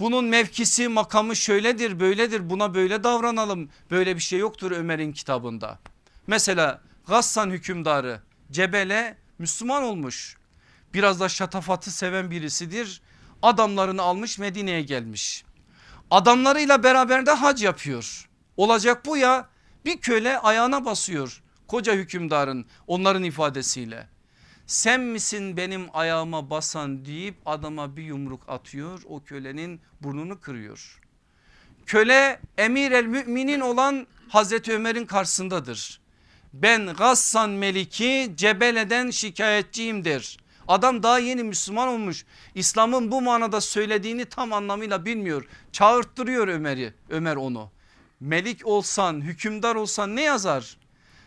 [0.01, 3.69] Bunun mevkisi makamı şöyledir böyledir buna böyle davranalım.
[3.91, 5.79] Böyle bir şey yoktur Ömer'in kitabında.
[6.27, 10.37] Mesela Gassan hükümdarı Cebele Müslüman olmuş.
[10.93, 13.01] Biraz da şatafatı seven birisidir.
[13.41, 15.45] Adamlarını almış Medine'ye gelmiş.
[16.11, 18.29] Adamlarıyla beraber de hac yapıyor.
[18.57, 19.49] Olacak bu ya
[19.85, 24.07] bir köle ayağına basıyor koca hükümdarın onların ifadesiyle.
[24.71, 30.99] Sen misin benim ayağıma basan deyip adama bir yumruk atıyor o kölenin burnunu kırıyor.
[31.85, 36.01] Köle emir el müminin olan Hazreti Ömer'in karşısındadır.
[36.53, 40.37] Ben Gassan Meliki Cebele'den şikayetçiyimdir.
[40.67, 42.25] Adam daha yeni Müslüman olmuş.
[42.55, 45.47] İslam'ın bu manada söylediğini tam anlamıyla bilmiyor.
[45.71, 47.71] Çağırttırıyor Ömer'i Ömer onu.
[48.19, 50.77] Melik olsan hükümdar olsan ne yazar?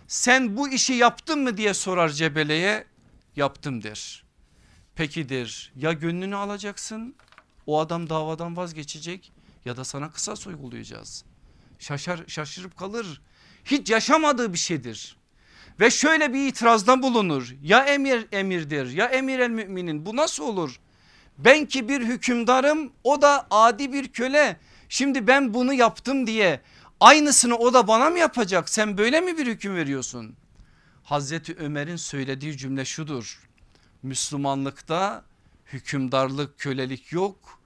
[0.08, 2.93] Sen bu işi yaptın mı diye sorar Cebele'ye
[3.36, 4.24] yaptım der.
[4.94, 7.14] Peki der ya gönlünü alacaksın
[7.66, 9.32] o adam davadan vazgeçecek
[9.64, 11.24] ya da sana kısas uygulayacağız.
[11.78, 13.20] Şaşar, şaşırıp kalır
[13.64, 15.16] hiç yaşamadığı bir şeydir.
[15.80, 20.80] Ve şöyle bir itirazda bulunur ya emir emirdir ya emir el müminin bu nasıl olur?
[21.38, 24.56] Ben ki bir hükümdarım o da adi bir köle.
[24.88, 26.60] Şimdi ben bunu yaptım diye
[27.00, 28.68] aynısını o da bana mı yapacak?
[28.68, 30.36] Sen böyle mi bir hüküm veriyorsun?
[31.04, 33.48] Hazreti Ömer'in söylediği cümle şudur.
[34.02, 35.24] Müslümanlıkta
[35.66, 37.60] hükümdarlık kölelik yok.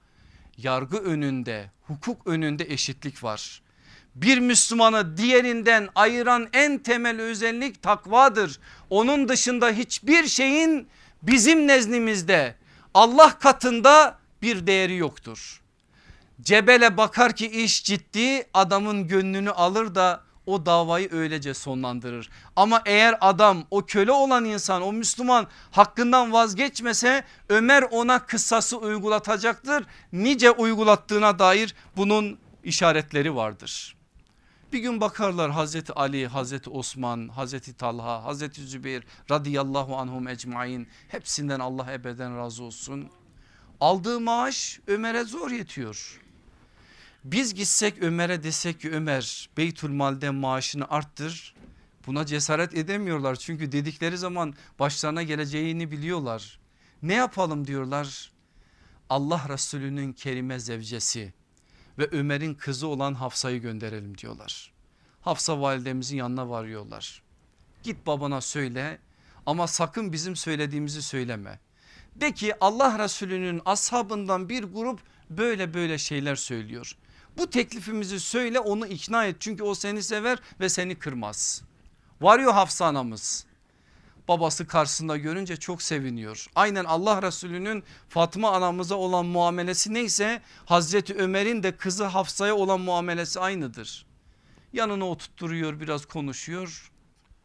[0.57, 3.61] Yargı önünde hukuk önünde eşitlik var.
[4.15, 8.59] Bir Müslümanı diğerinden ayıran en temel özellik takvadır.
[8.89, 10.87] Onun dışında hiçbir şeyin
[11.21, 12.55] bizim nezdimizde
[12.93, 15.61] Allah katında bir değeri yoktur.
[16.41, 22.29] Cebele bakar ki iş ciddi adamın gönlünü alır da o davayı öylece sonlandırır.
[22.55, 29.85] Ama eğer adam o köle olan insan o Müslüman hakkından vazgeçmese Ömer ona kıssası uygulatacaktır.
[30.13, 33.95] Nice uygulattığına dair bunun işaretleri vardır.
[34.73, 41.59] Bir gün bakarlar Hazreti Ali, Hazreti Osman, Hazreti Talha, Hazreti Zübeyir radıyallahu anhum ecmain hepsinden
[41.59, 43.09] Allah ebeden razı olsun.
[43.81, 46.19] Aldığı maaş Ömer'e zor yetiyor.
[47.23, 51.55] Biz gitsek Ömer'e desek ki Ömer Beytülmal'de maaşını arttır.
[52.07, 56.59] Buna cesaret edemiyorlar çünkü dedikleri zaman başlarına geleceğini biliyorlar.
[57.01, 58.31] Ne yapalım diyorlar.
[59.09, 61.33] Allah Resulü'nün kerime zevcesi
[61.97, 64.71] ve Ömer'in kızı olan Hafsa'yı gönderelim diyorlar.
[65.21, 67.21] Hafsa validemizin yanına varıyorlar.
[67.83, 68.99] Git babana söyle
[69.45, 71.59] ama sakın bizim söylediğimizi söyleme.
[72.15, 76.95] De ki Allah Resulü'nün ashabından bir grup böyle böyle şeyler söylüyor.
[77.39, 81.61] Bu teklifimizi söyle onu ikna et çünkü o seni sever ve seni kırmaz.
[82.21, 83.45] Varıyor Hafsa anamız.
[84.27, 86.47] Babası karşısında görünce çok seviniyor.
[86.55, 93.39] Aynen Allah Resulü'nün Fatma anamıza olan muamelesi neyse Hazreti Ömer'in de kızı Hafsa'ya olan muamelesi
[93.39, 94.05] aynıdır.
[94.73, 96.91] Yanına oturtturuyor biraz konuşuyor.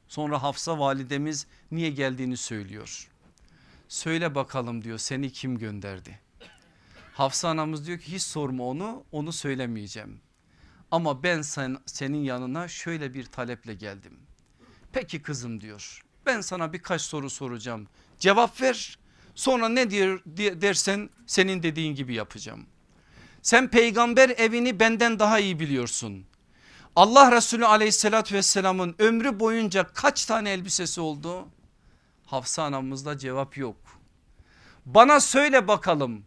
[0.08, 3.08] Sonra Hafsa validemiz niye geldiğini söylüyor.
[3.88, 6.23] Söyle bakalım diyor seni kim gönderdi?
[7.14, 10.20] Hafsa anamız diyor ki hiç sorma onu onu söylemeyeceğim.
[10.90, 14.18] Ama ben sen, senin yanına şöyle bir taleple geldim.
[14.92, 17.86] Peki kızım diyor ben sana birkaç soru soracağım
[18.18, 18.98] cevap ver
[19.34, 22.66] sonra ne diyor dersen senin dediğin gibi yapacağım.
[23.42, 26.26] Sen peygamber evini benden daha iyi biliyorsun.
[26.96, 31.48] Allah Resulü aleyhissalatü vesselamın ömrü boyunca kaç tane elbisesi oldu?
[32.26, 33.76] Hafsa anamızda cevap yok.
[34.86, 36.24] Bana söyle bakalım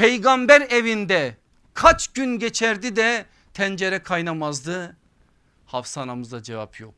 [0.00, 1.36] peygamber evinde
[1.74, 4.96] kaç gün geçerdi de tencere kaynamazdı?
[5.66, 6.94] Hafsa anamızda cevap yok.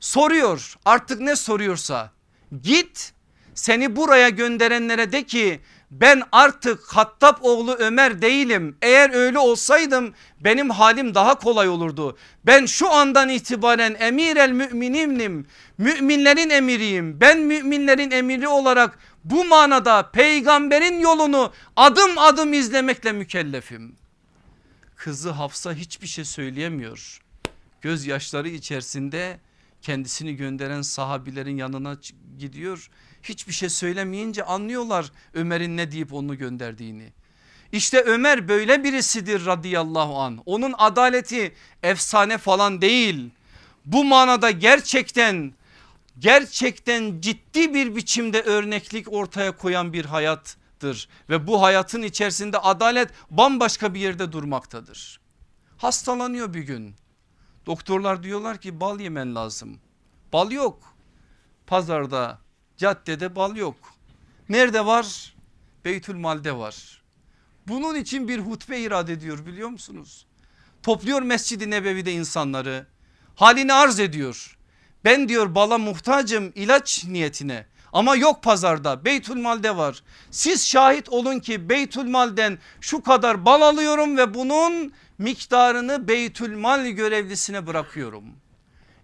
[0.00, 2.12] Soruyor artık ne soruyorsa
[2.62, 3.12] git
[3.54, 8.76] seni buraya gönderenlere de ki ben artık Hattab oğlu Ömer değilim.
[8.82, 12.16] Eğer öyle olsaydım benim halim daha kolay olurdu.
[12.46, 15.46] Ben şu andan itibaren emir el müminimnim.
[15.78, 17.20] Müminlerin emiriyim.
[17.20, 23.96] Ben müminlerin emiri olarak bu manada peygamberin yolunu adım adım izlemekle mükellefim.
[24.96, 27.20] Kızı Hafsa hiçbir şey söyleyemiyor.
[27.80, 29.40] Gözyaşları içerisinde
[29.82, 31.96] kendisini gönderen sahabilerin yanına
[32.38, 32.90] gidiyor.
[33.22, 37.12] Hiçbir şey söylemeyince anlıyorlar Ömer'in ne deyip onu gönderdiğini.
[37.72, 40.42] İşte Ömer böyle birisidir radıyallahu an.
[40.46, 43.30] Onun adaleti efsane falan değil.
[43.84, 45.52] Bu manada gerçekten
[46.18, 51.08] gerçekten ciddi bir biçimde örneklik ortaya koyan bir hayattır.
[51.30, 55.20] Ve bu hayatın içerisinde adalet bambaşka bir yerde durmaktadır.
[55.76, 56.94] Hastalanıyor bir gün.
[57.66, 59.80] Doktorlar diyorlar ki bal yemen lazım.
[60.32, 60.96] Bal yok.
[61.66, 62.38] Pazarda
[62.76, 63.76] caddede bal yok.
[64.48, 65.34] Nerede var?
[65.84, 67.02] Beytülmal'de var.
[67.68, 70.26] Bunun için bir hutbe irad ediyor biliyor musunuz?
[70.82, 72.86] Topluyor Mescid-i Nebevi'de insanları
[73.34, 74.58] halini arz ediyor.
[75.04, 80.02] Ben diyor bala muhtacım ilaç niyetine ama yok pazarda Beytülmal'de var.
[80.30, 88.24] Siz şahit olun ki Beytülmal'den şu kadar bal alıyorum ve bunun miktarını Beytülmal görevlisine bırakıyorum.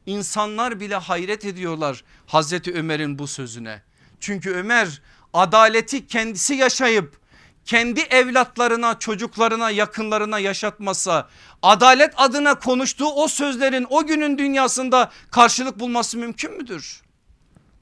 [0.07, 3.83] İnsanlar bile hayret ediyorlar Hazreti Ömer'in bu sözüne.
[4.21, 7.20] Çünkü Ömer adaleti kendisi yaşayıp
[7.64, 11.29] kendi evlatlarına çocuklarına yakınlarına yaşatmasa
[11.62, 17.03] adalet adına konuştuğu o sözlerin o günün dünyasında karşılık bulması mümkün müdür?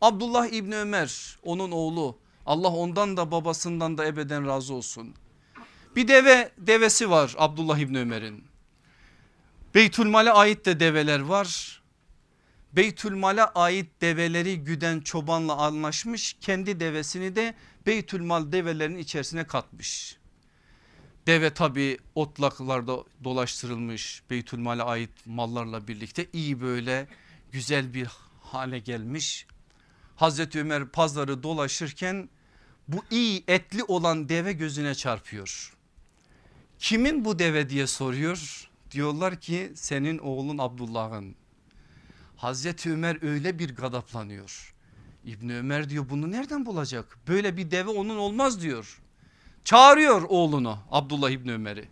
[0.00, 5.14] Abdullah İbni Ömer onun oğlu Allah ondan da babasından da ebeden razı olsun.
[5.96, 8.44] Bir deve devesi var Abdullah İbni Ömer'in.
[9.74, 11.82] Beytülmal'e ait de develer var.
[12.72, 17.54] Beytülmal'e ait develeri güden çobanla anlaşmış kendi devesini de
[17.88, 20.16] Beytülmal develerin içerisine katmış.
[21.26, 27.08] Deve tabi otlaklarda dolaştırılmış Beytülmal'e ait mallarla birlikte iyi böyle
[27.52, 28.08] güzel bir
[28.40, 29.46] hale gelmiş.
[30.16, 32.28] Hazreti Ömer pazarı dolaşırken
[32.88, 35.76] bu iyi etli olan deve gözüne çarpıyor.
[36.78, 38.70] Kimin bu deve diye soruyor.
[38.90, 41.34] Diyorlar ki senin oğlun Abdullah'ın.
[42.36, 44.74] Hazreti Ömer öyle bir gadaplanıyor.
[45.28, 47.18] İbni Ömer diyor bunu nereden bulacak?
[47.28, 49.00] Böyle bir deve onun olmaz diyor.
[49.64, 51.88] Çağırıyor oğlunu Abdullah İbni Ömer'i.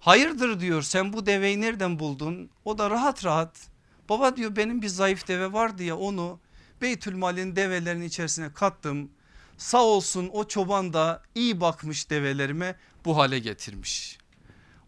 [0.00, 2.50] Hayırdır diyor sen bu deveyi nereden buldun?
[2.64, 3.68] O da rahat rahat.
[4.08, 6.40] Baba diyor benim bir zayıf deve vardı ya onu
[6.82, 9.10] Beytülmal'in develerinin içerisine kattım.
[9.58, 14.18] Sağ olsun o çoban da iyi bakmış develerime bu hale getirmiş.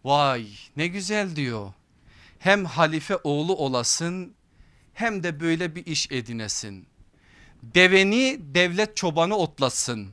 [0.03, 1.73] Vay ne güzel diyor.
[2.39, 4.33] Hem halife oğlu olasın
[4.93, 6.92] hem de böyle bir iş edinesin.
[7.63, 10.09] Deveni devlet çobanı otlasın.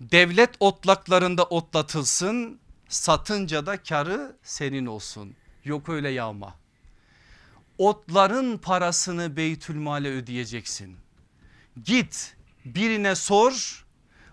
[0.00, 2.58] Devlet otlaklarında otlatılsın.
[2.88, 5.34] Satınca da karı senin olsun.
[5.64, 6.54] Yok öyle yağma.
[7.78, 10.96] Otların parasını Beytülmal'e ödeyeceksin.
[11.84, 13.84] Git birine sor.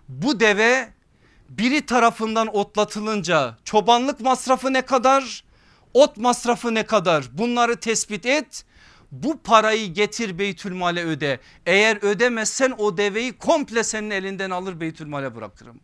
[0.08, 0.92] Bu deve
[1.48, 5.44] biri tarafından otlatılınca çobanlık masrafı ne kadar?
[5.94, 7.38] Ot masrafı ne kadar?
[7.38, 8.64] Bunları tespit et
[9.22, 11.40] bu parayı getir Beytülmal'e öde.
[11.66, 15.80] Eğer ödemezsen o deveyi komple senin elinden alır Beytülmal'e bırakırım.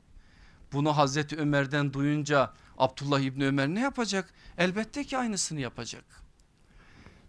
[0.72, 4.34] Bunu Hazreti Ömer'den duyunca Abdullah İbni Ömer ne yapacak?
[4.58, 6.04] Elbette ki aynısını yapacak.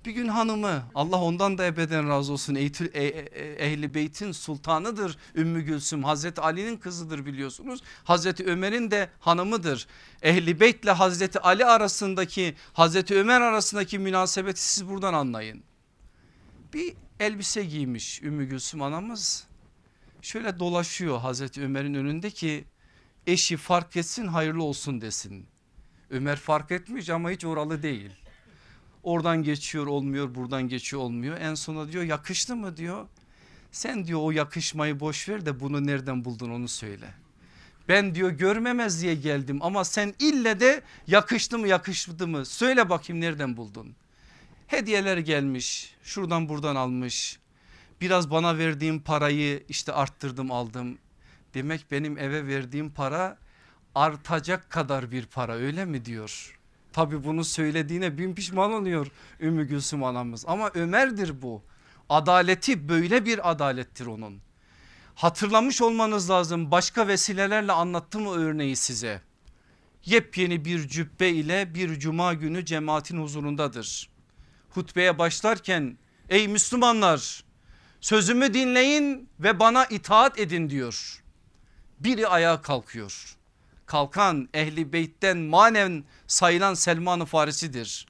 [0.05, 5.17] Bir gün hanımı Allah ondan da ebeden razı olsun Eğitil, e, e, ehli beytin sultanıdır
[5.35, 9.87] Ümmü Gülsüm Hazreti Ali'nin kızıdır biliyorsunuz Hazreti Ömer'in de hanımıdır
[10.21, 15.63] ehli beytle Hazreti Ali arasındaki Hazreti Ömer arasındaki münasebeti siz buradan anlayın
[16.73, 19.47] bir elbise giymiş Ümmü Gülsüm anamız.
[20.21, 22.65] Şöyle dolaşıyor Hazreti Ömer'in önünde ki
[23.27, 25.45] eşi fark etsin hayırlı olsun desin.
[26.09, 28.11] Ömer fark etmiş ama hiç oralı değil.
[29.03, 31.37] Oradan geçiyor olmuyor buradan geçiyor olmuyor.
[31.37, 33.07] En sona diyor yakıştı mı diyor.
[33.71, 37.13] Sen diyor o yakışmayı boş ver de bunu nereden buldun onu söyle.
[37.87, 43.21] Ben diyor görmemez diye geldim ama sen ille de yakıştı mı yakıştı mı söyle bakayım
[43.21, 43.95] nereden buldun.
[44.67, 47.39] Hediyeler gelmiş şuradan buradan almış.
[48.01, 50.97] Biraz bana verdiğim parayı işte arttırdım aldım.
[51.53, 53.37] Demek benim eve verdiğim para
[53.95, 56.59] artacak kadar bir para öyle mi diyor.
[56.93, 59.07] Tabi bunu söylediğine bin pişman oluyor
[59.39, 61.63] Ümmü Gülsüm anamız ama Ömer'dir bu.
[62.09, 64.41] Adaleti böyle bir adalettir onun.
[65.15, 69.21] Hatırlamış olmanız lazım başka vesilelerle anlattım o örneği size.
[70.05, 74.12] Yepyeni bir cübbe ile bir cuma günü cemaatin huzurundadır
[74.77, 75.97] hutbeye başlarken
[76.29, 77.43] ey Müslümanlar
[78.01, 81.23] sözümü dinleyin ve bana itaat edin diyor.
[81.99, 83.35] Biri ayağa kalkıyor.
[83.85, 88.07] Kalkan ehli beytten manen sayılan Selman-ı Farisi'dir.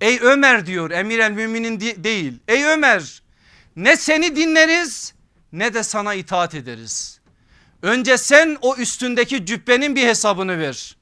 [0.00, 2.38] Ey Ömer diyor emir el müminin değil.
[2.48, 3.22] Ey Ömer
[3.76, 5.14] ne seni dinleriz
[5.52, 7.20] ne de sana itaat ederiz.
[7.82, 10.96] Önce sen o üstündeki cübbenin bir hesabını ver.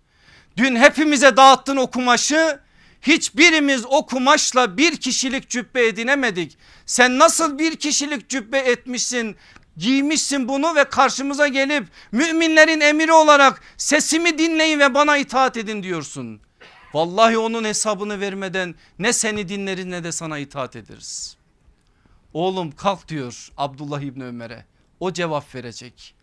[0.56, 2.60] Dün hepimize dağıttın o kumaşı
[3.02, 6.58] Hiçbirimiz o kumaşla bir kişilik cübbe edinemedik.
[6.86, 9.36] Sen nasıl bir kişilik cübbe etmişsin
[9.76, 16.40] giymişsin bunu ve karşımıza gelip müminlerin emiri olarak sesimi dinleyin ve bana itaat edin diyorsun.
[16.94, 21.36] Vallahi onun hesabını vermeden ne seni dinleriz ne de sana itaat ederiz.
[22.32, 24.66] Oğlum kalk diyor Abdullah İbni Ömer'e
[25.00, 26.14] o cevap verecek.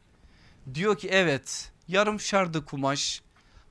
[0.73, 3.21] Diyor ki evet yarım şardı kumaş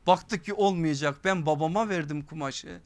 [0.07, 2.81] baktık ki olmayacak ben babama verdim kumaşı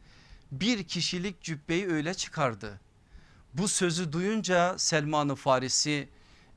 [0.53, 2.81] bir kişilik cübbeyi öyle çıkardı.
[3.55, 6.09] Bu sözü duyunca Selman-ı Farisi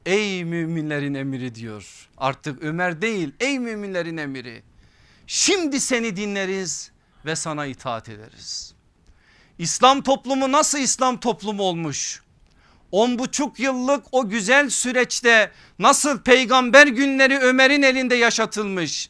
[0.05, 2.09] ey müminlerin emiri diyor.
[2.17, 4.63] Artık Ömer değil ey müminlerin emiri.
[5.27, 6.91] Şimdi seni dinleriz
[7.25, 8.73] ve sana itaat ederiz.
[9.59, 12.21] İslam toplumu nasıl İslam toplumu olmuş?
[12.91, 19.09] On buçuk yıllık o güzel süreçte nasıl peygamber günleri Ömer'in elinde yaşatılmış?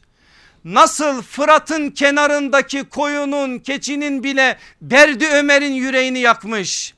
[0.66, 6.94] Nasıl Fırat'ın kenarındaki koyunun keçinin bile derdi Ömer'in yüreğini yakmış?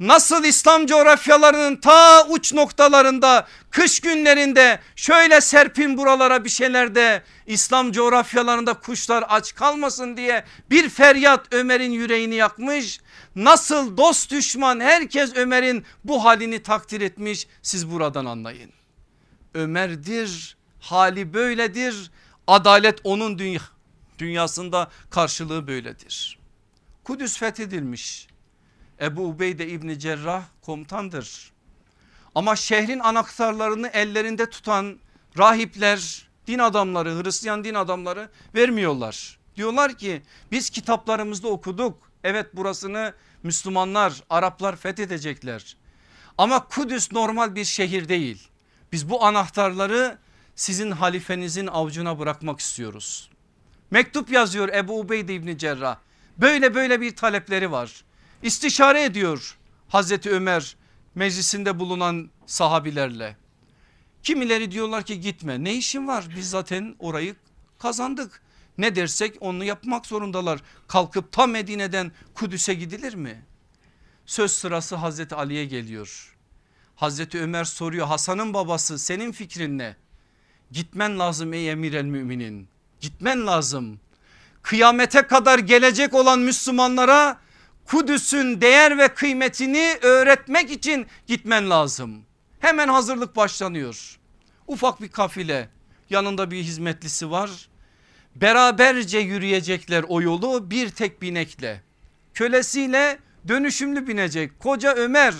[0.00, 7.92] Nasıl İslam coğrafyalarının ta uç noktalarında kış günlerinde şöyle serpin buralara bir şeyler de İslam
[7.92, 13.00] coğrafyalarında kuşlar aç kalmasın diye bir feryat Ömer'in yüreğini yakmış.
[13.36, 18.70] Nasıl dost düşman herkes Ömer'in bu halini takdir etmiş siz buradan anlayın.
[19.54, 22.10] Ömer'dir hali böyledir
[22.50, 23.60] adalet onun dünya,
[24.18, 26.38] dünyasında karşılığı böyledir.
[27.04, 28.28] Kudüs fethedilmiş
[29.00, 31.52] Ebu Ubeyde İbni Cerrah komutandır.
[32.34, 34.98] Ama şehrin anahtarlarını ellerinde tutan
[35.38, 39.38] rahipler, din adamları, Hristiyan din adamları vermiyorlar.
[39.56, 40.22] Diyorlar ki
[40.52, 42.10] biz kitaplarımızda okuduk.
[42.24, 45.76] Evet burasını Müslümanlar, Araplar fethedecekler.
[46.38, 48.48] Ama Kudüs normal bir şehir değil.
[48.92, 50.18] Biz bu anahtarları
[50.60, 53.30] sizin halifenizin avucuna bırakmak istiyoruz.
[53.90, 55.96] Mektup yazıyor Ebu Ubeyde İbni Cerrah.
[56.38, 58.04] Böyle böyle bir talepleri var.
[58.42, 59.58] İstişare ediyor
[59.88, 60.76] Hazreti Ömer
[61.14, 63.36] meclisinde bulunan sahabilerle.
[64.22, 67.36] Kimileri diyorlar ki gitme ne işin var biz zaten orayı
[67.78, 68.42] kazandık.
[68.78, 70.60] Ne dersek onu yapmak zorundalar.
[70.88, 73.44] Kalkıp tam Medine'den Kudüs'e gidilir mi?
[74.26, 76.36] Söz sırası Hazreti Ali'ye geliyor.
[76.96, 79.96] Hazreti Ömer soruyor Hasan'ın babası senin fikrin ne?
[80.70, 82.68] Gitmen lazım ey emir el müminin.
[83.00, 84.00] Gitmen lazım.
[84.62, 87.40] Kıyamete kadar gelecek olan Müslümanlara
[87.84, 92.22] Kudüs'ün değer ve kıymetini öğretmek için gitmen lazım.
[92.60, 94.18] Hemen hazırlık başlanıyor.
[94.66, 95.68] Ufak bir kafile
[96.10, 97.68] yanında bir hizmetlisi var.
[98.36, 101.82] Beraberce yürüyecekler o yolu bir tek binekle.
[102.34, 103.18] Kölesiyle
[103.48, 104.58] dönüşümlü binecek.
[104.58, 105.34] Koca Ömer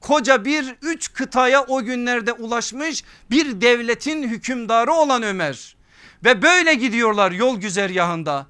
[0.00, 5.76] koca bir üç kıtaya o günlerde ulaşmış bir devletin hükümdarı olan Ömer.
[6.24, 8.46] Ve böyle gidiyorlar yol güzergahında.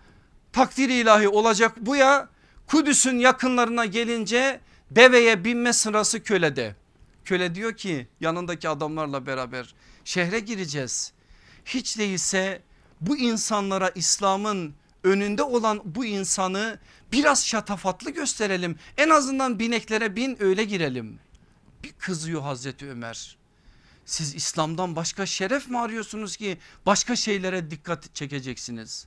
[0.52, 2.28] Takdir ilahi olacak bu ya
[2.66, 6.76] Kudüs'ün yakınlarına gelince deveye binme sırası kölede.
[7.24, 9.74] Köle diyor ki yanındaki adamlarla beraber
[10.04, 11.12] şehre gireceğiz.
[11.64, 12.62] Hiç değilse
[13.00, 14.74] bu insanlara İslam'ın
[15.04, 16.78] önünde olan bu insanı
[17.12, 18.76] biraz şatafatlı gösterelim.
[18.96, 21.18] En azından bineklere bin öyle girelim.
[21.84, 23.36] Bir kızıyor Hazreti Ömer.
[24.04, 29.06] Siz İslam'dan başka şeref mi arıyorsunuz ki başka şeylere dikkat çekeceksiniz?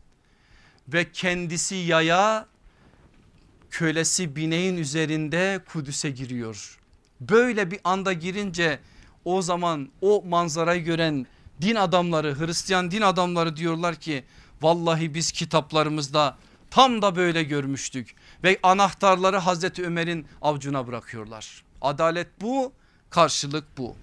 [0.88, 2.48] Ve kendisi yaya
[3.70, 6.80] kölesi bineğin üzerinde Kudüs'e giriyor.
[7.22, 8.80] Böyle bir anda girince
[9.26, 11.28] o zaman o manzarayı gören
[11.62, 14.24] din adamları Hristiyan din adamları diyorlar ki
[14.62, 16.38] vallahi biz kitaplarımızda
[16.72, 21.64] tam da böyle görmüştük ve anahtarları Hazreti Ömer'in avcuna bırakıyorlar.
[21.82, 22.74] Adalet bu
[23.10, 23.96] karşılık bu.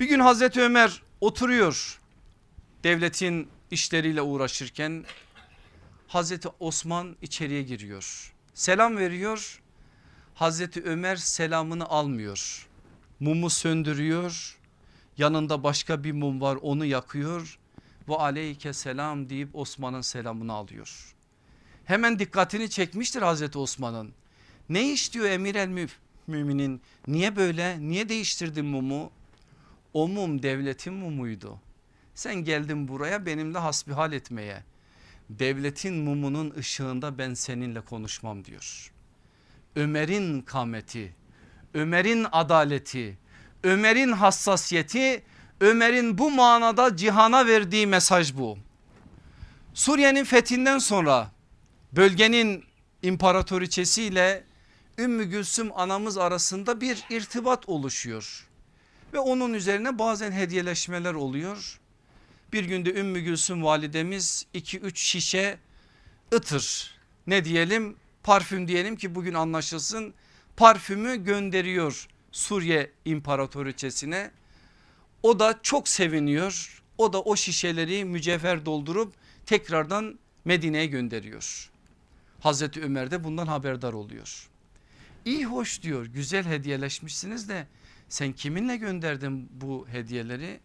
[0.00, 2.00] Bir gün Hazreti Ömer oturuyor
[2.84, 5.04] devletin işleriyle uğraşırken
[6.08, 8.34] Hazreti Osman içeriye giriyor.
[8.54, 9.60] Selam veriyor.
[10.34, 12.68] Hazreti Ömer selamını almıyor.
[13.20, 14.58] Mumu söndürüyor.
[15.18, 17.58] Yanında başka bir mum var onu yakıyor.
[18.08, 21.14] Ve aleyke selam deyip Osman'ın selamını alıyor.
[21.84, 24.12] Hemen dikkatini çekmiştir Hazreti Osman'ın.
[24.68, 25.68] Ne iş diyor emir el
[26.26, 29.10] müminin niye böyle niye değiştirdin mumu?
[29.92, 31.60] O mum devletin mumuydu.
[32.14, 34.62] Sen geldin buraya benimle hasbihal etmeye
[35.30, 38.92] devletin mumunun ışığında ben seninle konuşmam diyor.
[39.76, 41.14] Ömer'in kameti,
[41.74, 43.18] Ömer'in adaleti,
[43.62, 45.22] Ömer'in hassasiyeti,
[45.60, 48.58] Ömer'in bu manada cihana verdiği mesaj bu.
[49.74, 51.30] Suriye'nin fethinden sonra
[51.92, 52.64] bölgenin
[53.02, 54.44] imparatoriçesiyle
[54.98, 58.48] Ümmü Gülsüm anamız arasında bir irtibat oluşuyor.
[59.12, 61.80] Ve onun üzerine bazen hediyeleşmeler oluyor.
[62.52, 65.58] Bir günde Ümmü Gülsüm validemiz 2-3 şişe
[66.34, 66.94] ıtır
[67.26, 70.14] ne diyelim parfüm diyelim ki bugün anlaşılsın
[70.56, 74.30] parfümü gönderiyor Suriye imparatoriçesine.
[75.22, 76.82] O da çok seviniyor.
[76.98, 79.14] O da o şişeleri mücevher doldurup
[79.46, 81.70] tekrardan Medine'ye gönderiyor.
[82.40, 84.48] Hazreti Ömer de bundan haberdar oluyor.
[85.24, 87.66] İyi hoş diyor güzel hediyeleşmişsiniz de
[88.08, 90.60] sen kiminle gönderdin bu hediyeleri?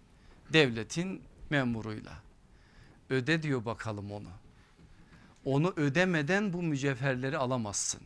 [0.54, 2.14] Devletin memuruyla.
[3.10, 4.30] Öde diyor bakalım onu.
[5.46, 8.02] Onu ödemeden bu mücevherleri alamazsın.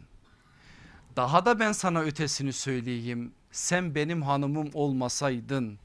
[1.16, 3.32] Daha da ben sana ötesini söyleyeyim.
[3.52, 5.80] Sen benim hanımım olmasaydın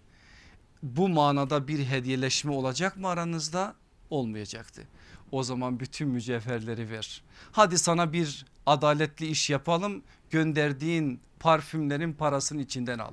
[0.83, 3.75] bu manada bir hediyeleşme olacak mı aranızda?
[4.11, 4.89] Olmayacaktı.
[5.33, 7.23] O zaman bütün mücevherleri ver.
[7.53, 13.13] Hadi sana bir adaletli iş yapalım gönderdiğin parfümlerin parasını içinden al.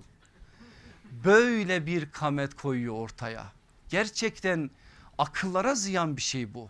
[1.25, 3.45] Böyle bir kamet koyuyor ortaya.
[3.89, 4.69] Gerçekten
[5.17, 6.69] akıllara ziyan bir şey bu.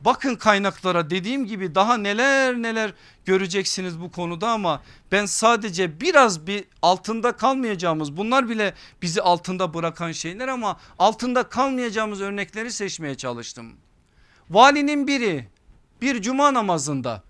[0.00, 4.82] Bakın kaynaklara dediğim gibi daha neler neler göreceksiniz bu konuda ama
[5.12, 12.20] ben sadece biraz bir altında kalmayacağımız bunlar bile bizi altında bırakan şeyler ama altında kalmayacağımız
[12.20, 13.72] örnekleri seçmeye çalıştım.
[14.50, 15.48] Valinin biri
[16.02, 17.22] bir cuma namazında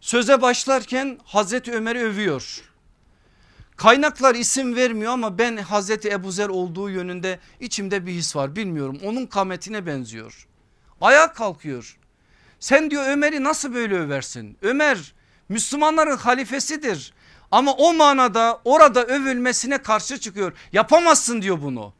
[0.00, 2.60] söze başlarken Hazreti Ömer'i övüyor.
[3.76, 8.98] Kaynaklar isim vermiyor ama ben Hazreti Ebu Zer olduğu yönünde içimde bir his var bilmiyorum
[9.04, 10.48] onun kametine benziyor.
[11.00, 11.98] Ayağa kalkıyor.
[12.60, 14.56] Sen diyor Ömer'i nasıl böyle översin?
[14.62, 15.14] Ömer
[15.48, 17.12] Müslümanların halifesidir.
[17.50, 20.52] Ama o manada orada övülmesine karşı çıkıyor.
[20.72, 21.92] Yapamazsın diyor bunu.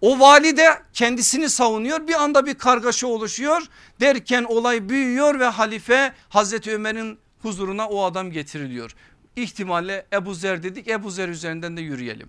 [0.00, 3.62] O vali de kendisini savunuyor bir anda bir kargaşa oluşuyor
[4.00, 8.94] derken olay büyüyor ve halife Hazreti Ömer'in huzuruna o adam getiriliyor.
[9.36, 12.28] İhtimalle Ebu Zer dedik Ebu Zer üzerinden de yürüyelim.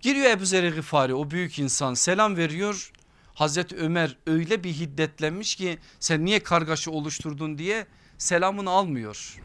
[0.00, 2.92] Giriyor Ebu Zer-i Gıfari o büyük insan selam veriyor.
[3.34, 7.86] Hazreti Ömer öyle bir hiddetlenmiş ki sen niye kargaşa oluşturdun diye
[8.18, 9.40] selamını almıyor.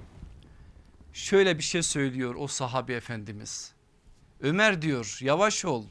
[1.13, 3.71] Şöyle bir şey söylüyor o sahabi efendimiz.
[4.41, 5.85] Ömer diyor yavaş ol.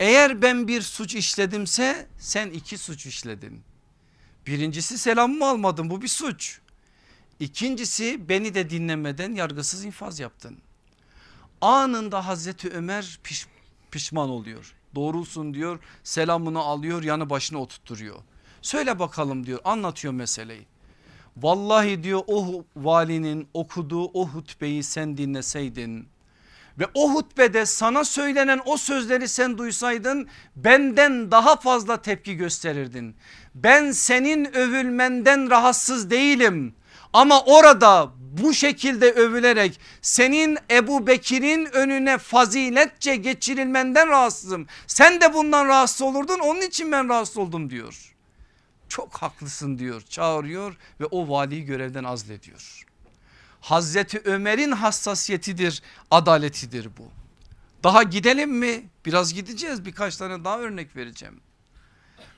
[0.00, 3.62] Eğer ben bir suç işledimse sen iki suç işledin.
[4.46, 6.60] Birincisi selamımı almadın bu bir suç.
[7.40, 10.58] İkincisi beni de dinlemeden yargısız infaz yaptın.
[11.60, 13.46] Anında Hazreti Ömer piş,
[13.90, 14.74] pişman oluyor.
[14.94, 18.18] Doğrusun diyor selamını alıyor yanı başına oturtturuyor.
[18.62, 20.66] Söyle bakalım diyor anlatıyor meseleyi.
[21.36, 26.08] Vallahi diyor o valinin okuduğu o hutbeyi sen dinleseydin
[26.80, 33.16] ve o hutbede sana söylenen o sözleri sen duysaydın benden daha fazla tepki gösterirdin.
[33.54, 36.74] Ben senin övülmenden rahatsız değilim
[37.12, 44.66] ama orada bu şekilde övülerek senin Ebu Bekir'in önüne faziletçe geçirilmenden rahatsızım.
[44.86, 48.14] Sen de bundan rahatsız olurdun onun için ben rahatsız oldum diyor.
[48.88, 52.84] Çok haklısın diyor çağırıyor ve o valiyi görevden azlediyor.
[53.60, 57.08] Hazreti Ömer'in hassasiyetidir adaletidir bu.
[57.84, 58.90] Daha gidelim mi?
[59.06, 61.40] Biraz gideceğiz birkaç tane daha örnek vereceğim.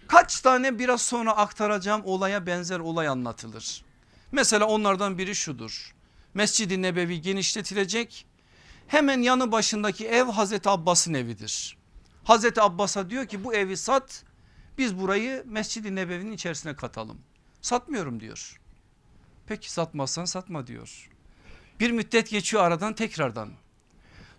[0.08, 3.84] Kaç tane biraz sonra aktaracağım olaya benzer olay anlatılır.
[4.32, 5.94] Mesela onlardan biri şudur.
[6.34, 8.26] Mescid-i Nebevi genişletilecek.
[8.86, 11.76] Hemen yanı başındaki ev Hazreti Abbas'ın evidir.
[12.24, 14.24] Hazreti Abbas'a diyor ki bu evi sat
[14.78, 17.18] biz burayı Mescid-i Nebevi'nin içerisine katalım.
[17.62, 18.60] Satmıyorum diyor.
[19.46, 21.10] Peki satmazsan satma diyor.
[21.82, 23.50] Bir müddet geçiyor aradan tekrardan.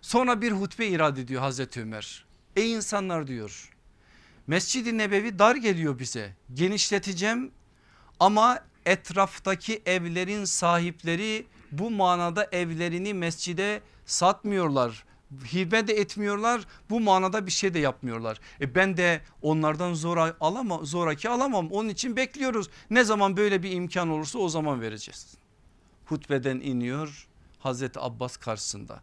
[0.00, 2.24] Sonra bir hutbe irade ediyor Hazreti Ömer.
[2.56, 3.70] Ey insanlar diyor
[4.46, 7.50] Mescid-i Nebevi dar geliyor bize genişleteceğim
[8.20, 15.04] ama etraftaki evlerin sahipleri bu manada evlerini mescide satmıyorlar.
[15.54, 18.40] Hibe de etmiyorlar bu manada bir şey de yapmıyorlar.
[18.60, 22.70] E ben de onlardan zora alamam, zoraki alamam onun için bekliyoruz.
[22.90, 25.34] Ne zaman böyle bir imkan olursa o zaman vereceğiz.
[26.04, 27.28] Hutbeden iniyor
[27.64, 29.02] Hazreti Abbas karşısında.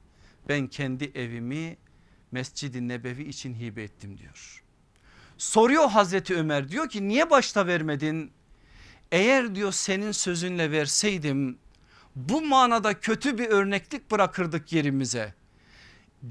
[0.49, 1.77] Ben kendi evimi
[2.31, 4.63] Mescid-i Nebevi için hibe ettim diyor.
[5.37, 8.31] Soruyor Hazreti Ömer diyor ki niye başta vermedin?
[9.11, 11.57] Eğer diyor senin sözünle verseydim
[12.15, 15.33] bu manada kötü bir örneklik bırakırdık yerimize.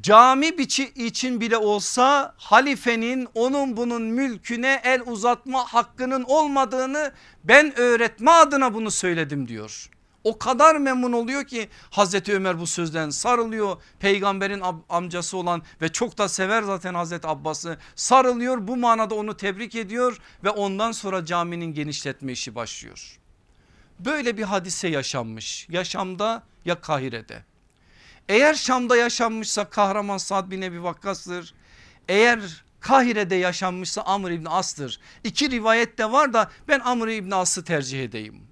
[0.01, 7.13] Cami biçi için bile olsa halifenin onun bunun mülküne el uzatma hakkının olmadığını
[7.45, 9.91] ben öğretme adına bunu söyledim diyor.
[10.25, 13.77] O kadar memnun oluyor ki Hazreti Ömer bu sözden sarılıyor.
[14.01, 18.69] Peygamberin amcası olan ve çok da sever zaten Hazreti Abbas'ı sarılıyor.
[18.69, 23.19] Bu manada onu tebrik ediyor ve ondan sonra caminin genişletme işi başlıyor.
[23.99, 27.45] Böyle bir hadise yaşanmış yaşamda ya Kahire'de.
[28.29, 31.55] Eğer Şam'da yaşanmışsa kahraman Sad bin Ebi Vakkas'tır.
[32.09, 35.01] Eğer Kahire'de yaşanmışsa Amr İbni As'tır.
[35.25, 38.50] İki rivayet de var da ben Amr İbni As'ı tercih edeyim.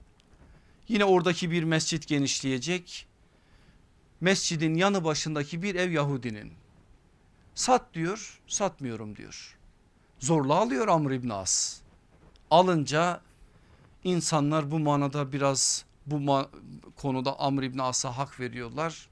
[0.89, 3.07] Yine oradaki bir mescit genişleyecek.
[4.21, 6.53] Mescidin yanı başındaki bir ev Yahudinin.
[7.55, 9.59] Sat diyor satmıyorum diyor.
[10.19, 11.81] Zorla alıyor Amr İbni As.
[12.51, 13.21] Alınca
[14.05, 16.51] insanlar bu manada biraz bu ma
[16.97, 19.09] konuda Amr İbni As'a hak veriyorlar.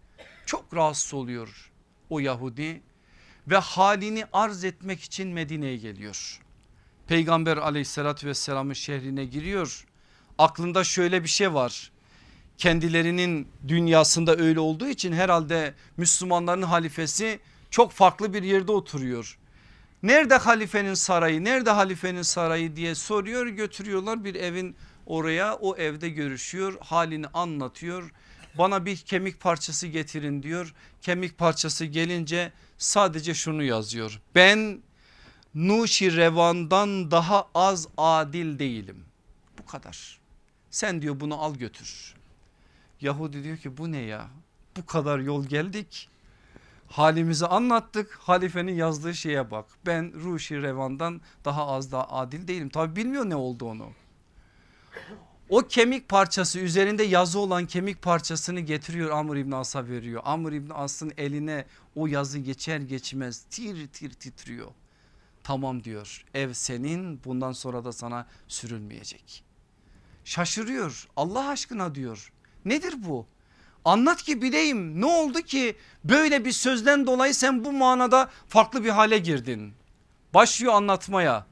[0.46, 1.72] Çok rahatsız oluyor
[2.10, 2.82] o Yahudi
[3.48, 6.40] ve halini arz etmek için Medine'ye geliyor.
[7.06, 9.86] Peygamber aleyhissalatü vesselamın şehrine giriyor
[10.38, 11.90] aklında şöyle bir şey var.
[12.58, 19.38] Kendilerinin dünyasında öyle olduğu için herhalde Müslümanların halifesi çok farklı bir yerde oturuyor.
[20.02, 24.76] Nerede halifenin sarayı nerede halifenin sarayı diye soruyor götürüyorlar bir evin
[25.06, 28.12] oraya o evde görüşüyor halini anlatıyor.
[28.58, 34.82] Bana bir kemik parçası getirin diyor kemik parçası gelince sadece şunu yazıyor ben
[35.54, 39.04] Nuşi Revan'dan daha az adil değilim
[39.58, 40.18] bu kadar
[40.76, 42.14] sen diyor bunu al götür.
[43.00, 44.28] Yahudi diyor ki bu ne ya
[44.76, 46.08] bu kadar yol geldik
[46.88, 52.96] halimizi anlattık halifenin yazdığı şeye bak ben Ruşi Revan'dan daha az da adil değilim tabi
[52.96, 53.90] bilmiyor ne oldu onu.
[55.48, 60.22] O kemik parçası üzerinde yazı olan kemik parçasını getiriyor Amr İbn As'a veriyor.
[60.24, 64.70] Amr İbn As'ın eline o yazı geçer geçmez tir tir titriyor.
[65.42, 69.45] Tamam diyor ev senin bundan sonra da sana sürülmeyecek.
[70.26, 72.32] Şaşırıyor Allah aşkına diyor
[72.64, 73.26] nedir bu?
[73.84, 78.90] Anlat ki bileyim ne oldu ki böyle bir sözden dolayı sen bu manada farklı bir
[78.90, 79.74] hale girdin.
[80.34, 81.46] Başlıyor anlatmaya.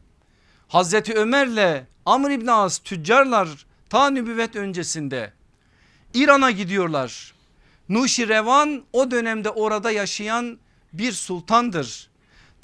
[0.68, 5.32] Hazreti Ömer'le Amr İbn As tüccarlar ta nübüvvet öncesinde
[6.14, 7.34] İran'a gidiyorlar.
[7.88, 10.58] Nuşirevan o dönemde orada yaşayan
[10.92, 12.10] bir sultandır.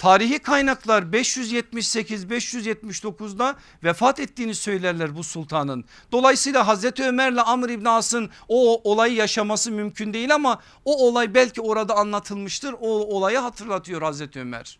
[0.01, 5.85] Tarihi kaynaklar 578-579'da vefat ettiğini söylerler bu sultanın.
[6.11, 11.61] Dolayısıyla Hazreti Ömer'le Amr İbn As'ın o olayı yaşaması mümkün değil ama o olay belki
[11.61, 12.73] orada anlatılmıştır.
[12.73, 14.79] O olayı hatırlatıyor Hazreti Ömer.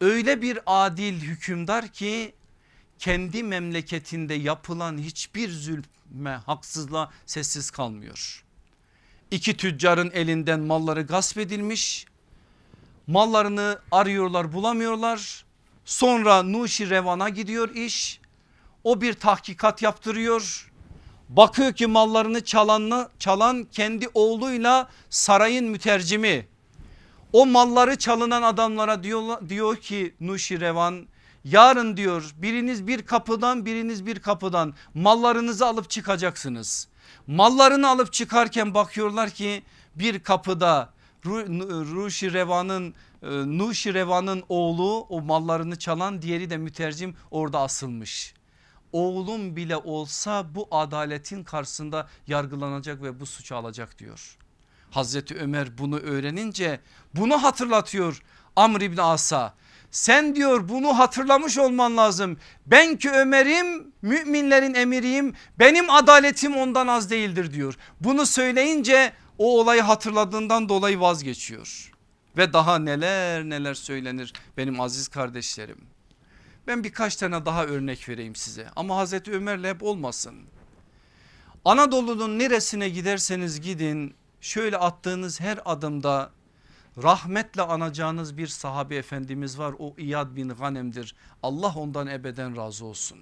[0.00, 2.34] Öyle bir adil hükümdar ki
[2.98, 8.44] kendi memleketinde yapılan hiçbir zulme haksızlığa sessiz kalmıyor.
[9.30, 12.07] İki tüccarın elinden malları gasp edilmiş
[13.08, 15.44] mallarını arıyorlar bulamıyorlar.
[15.84, 18.20] Sonra Nuşi Revan'a gidiyor iş.
[18.84, 20.72] O bir tahkikat yaptırıyor.
[21.28, 26.48] Bakıyor ki mallarını çalanla, çalan kendi oğluyla sarayın mütercimi.
[27.32, 31.06] O malları çalınan adamlara diyor, diyor ki Nuşi Revan
[31.44, 36.88] yarın diyor biriniz bir kapıdan biriniz bir kapıdan mallarınızı alıp çıkacaksınız.
[37.26, 39.62] Mallarını alıp çıkarken bakıyorlar ki
[39.94, 47.60] bir kapıda Ruşi Revan'ın e, Nuşi Revan'ın oğlu o mallarını çalan diğeri de mütercim orada
[47.60, 48.34] asılmış.
[48.92, 54.38] Oğlum bile olsa bu adaletin karşısında yargılanacak ve bu suçu alacak diyor.
[54.90, 56.80] Hazreti Ömer bunu öğrenince
[57.14, 58.22] bunu hatırlatıyor
[58.56, 59.54] Amr İbni As'a.
[59.90, 62.36] Sen diyor bunu hatırlamış olman lazım.
[62.66, 67.76] Ben ki Ömer'im müminlerin emiriyim benim adaletim ondan az değildir diyor.
[68.00, 71.92] Bunu söyleyince o olayı hatırladığından dolayı vazgeçiyor.
[72.36, 75.78] Ve daha neler neler söylenir benim aziz kardeşlerim.
[76.66, 80.34] Ben birkaç tane daha örnek vereyim size ama Hazreti Ömer'le hep olmasın.
[81.64, 86.30] Anadolu'nun neresine giderseniz gidin şöyle attığınız her adımda
[87.02, 91.14] rahmetle anacağınız bir sahabi efendimiz var o İyad bin Ganem'dir.
[91.42, 93.18] Allah ondan ebeden razı olsun.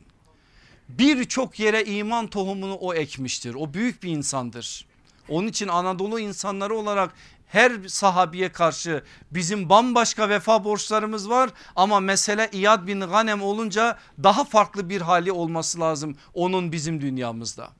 [0.89, 4.87] Birçok yere iman tohumunu o ekmiştir o büyük bir insandır.
[5.29, 7.13] Onun için Anadolu insanları olarak
[7.47, 14.45] her sahabiye karşı bizim bambaşka vefa borçlarımız var ama mesele İyad bin Ganem olunca daha
[14.45, 17.71] farklı bir hali olması lazım onun bizim dünyamızda.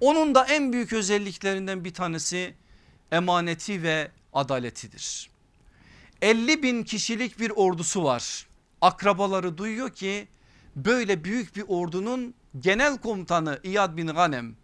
[0.00, 2.54] Onun da en büyük özelliklerinden bir tanesi
[3.12, 5.30] emaneti ve adaletidir.
[6.22, 8.46] 50 bin kişilik bir ordusu var.
[8.80, 10.28] Akrabaları duyuyor ki
[10.76, 14.56] böyle büyük bir ordunun genel komutanı İyad bin Ganem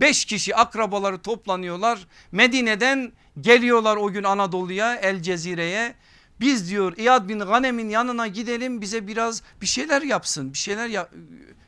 [0.00, 2.06] 5 kişi akrabaları toplanıyorlar.
[2.32, 5.94] Medine'den geliyorlar o gün Anadolu'ya El Cezire'ye.
[6.40, 11.08] Biz diyor İyad bin Ganem'in yanına gidelim bize biraz bir şeyler yapsın bir şeyler ya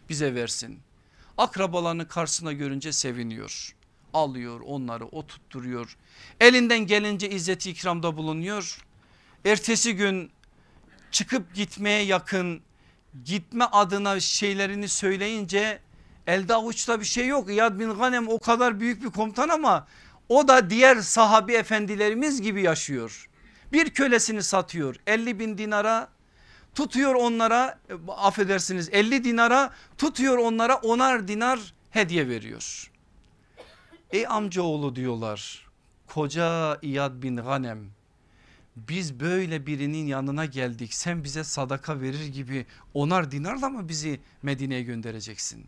[0.09, 0.81] bize versin.
[1.39, 3.77] Akrabalarını karşısına görünce seviniyor.
[4.13, 5.97] Alıyor onları o tutturuyor.
[6.41, 8.79] Elinden gelince izzeti ikramda bulunuyor.
[9.45, 10.31] Ertesi gün
[11.11, 12.63] çıkıp gitmeye yakın
[13.25, 15.81] gitme adına şeylerini söyleyince
[16.27, 17.51] Elde avuçta bir şey yok.
[17.51, 19.87] İyad bin Ganem o kadar büyük bir komutan ama
[20.29, 23.29] o da diğer sahabi efendilerimiz gibi yaşıyor.
[23.73, 26.09] Bir kölesini satıyor 50 bin dinara
[26.75, 32.91] tutuyor onlara affedersiniz 50 dinara tutuyor onlara onar dinar hediye veriyor.
[34.11, 35.71] Ey amcaoğlu diyorlar
[36.07, 37.91] koca İyad bin Ganem
[38.77, 44.83] biz böyle birinin yanına geldik sen bize sadaka verir gibi onar dinarla mı bizi Medine'ye
[44.83, 45.67] göndereceksin?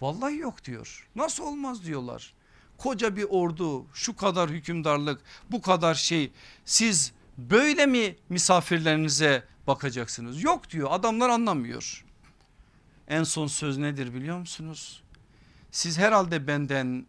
[0.00, 1.08] Vallahi yok diyor.
[1.16, 2.34] Nasıl olmaz diyorlar.
[2.78, 5.20] Koca bir ordu şu kadar hükümdarlık
[5.50, 6.32] bu kadar şey
[6.64, 10.42] siz böyle mi misafirlerinize bakacaksınız?
[10.42, 12.04] Yok diyor adamlar anlamıyor.
[13.08, 15.02] En son söz nedir biliyor musunuz?
[15.70, 17.06] Siz herhalde benden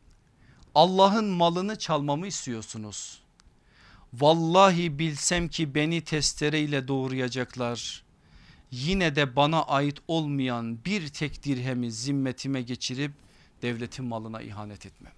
[0.76, 3.22] Allah'ın malını çalmamı istiyorsunuz.
[4.14, 8.04] Vallahi bilsem ki beni testereyle doğrayacaklar.
[8.72, 13.12] Yine de bana ait olmayan bir tek dirhemi zimmetime geçirip
[13.62, 15.14] devletin malına ihanet etmem.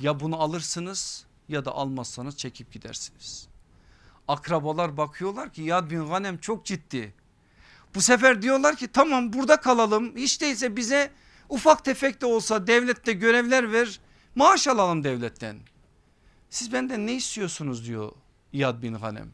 [0.00, 3.48] Ya bunu alırsınız ya da almazsanız çekip gidersiniz.
[4.28, 7.14] Akrabalar bakıyorlar ki Yad bin Ganem çok ciddi.
[7.94, 11.12] Bu sefer diyorlar ki tamam burada kalalım hiç değilse bize
[11.48, 14.00] ufak tefek de olsa devlette görevler ver
[14.34, 15.58] maaş alalım devletten.
[16.50, 18.12] Siz benden ne istiyorsunuz diyor
[18.52, 19.28] İyad bin Hanem.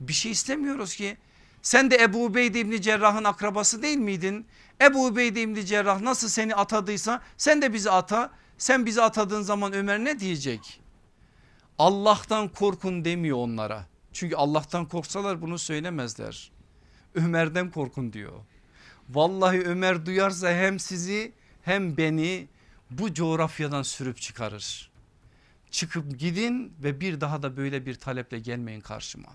[0.00, 1.16] Bir şey istemiyoruz ki
[1.62, 4.46] sen de Ebu Ubeyde İbni Cerrah'ın akrabası değil miydin?
[4.82, 8.30] Ebu Ubeyde İbni Cerrah nasıl seni atadıysa sen de bizi ata.
[8.58, 10.80] Sen bizi atadığın zaman Ömer ne diyecek?
[11.78, 13.86] Allah'tan korkun demiyor onlara.
[14.12, 16.50] Çünkü Allah'tan korksalar bunu söylemezler.
[17.14, 18.32] Ömer'den korkun diyor.
[19.08, 21.32] Vallahi Ömer duyarsa hem sizi
[21.62, 22.48] hem beni
[22.90, 24.90] bu coğrafyadan sürüp çıkarır.
[25.70, 29.28] Çıkıp gidin ve bir daha da böyle bir taleple gelmeyin karşıma.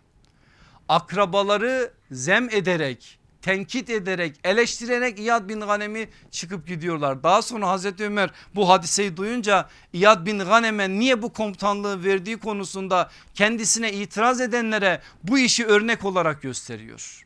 [0.89, 7.23] Akrabaları zem ederek tenkit ederek eleştirerek İyad bin Ganem'i çıkıp gidiyorlar.
[7.23, 13.09] Daha sonra Hazreti Ömer bu hadiseyi duyunca İyad bin Ganem'e niye bu komutanlığı verdiği konusunda
[13.33, 17.25] kendisine itiraz edenlere bu işi örnek olarak gösteriyor.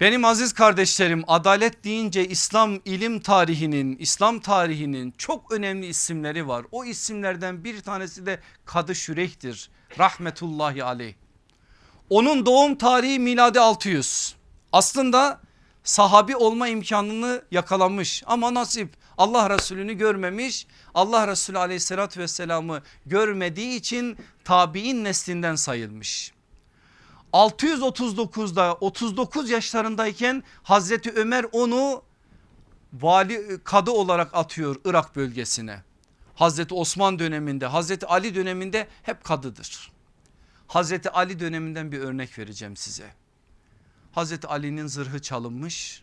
[0.00, 6.64] Benim aziz kardeşlerim adalet deyince İslam ilim tarihinin İslam tarihinin çok önemli isimleri var.
[6.72, 11.14] O isimlerden bir tanesi de Kadı Şüreyh'tir rahmetullahi aleyh.
[12.10, 14.34] Onun doğum tarihi miladi 600.
[14.72, 15.40] Aslında
[15.84, 20.66] sahabi olma imkanını yakalamış ama nasip Allah Resulü'nü görmemiş.
[20.94, 26.32] Allah Resulü aleyhissalatü vesselamı görmediği için tabi'in neslinden sayılmış.
[27.32, 32.02] 639'da 39 yaşlarındayken Hazreti Ömer onu
[32.92, 35.82] vali kadı olarak atıyor Irak bölgesine.
[36.34, 39.95] Hazreti Osman döneminde Hazreti Ali döneminde hep kadıdır.
[40.68, 43.14] Hazreti Ali döneminden bir örnek vereceğim size.
[44.12, 46.02] Hazreti Ali'nin zırhı çalınmış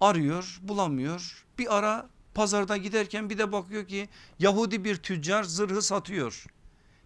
[0.00, 6.46] arıyor bulamıyor bir ara pazarda giderken bir de bakıyor ki Yahudi bir tüccar zırhı satıyor.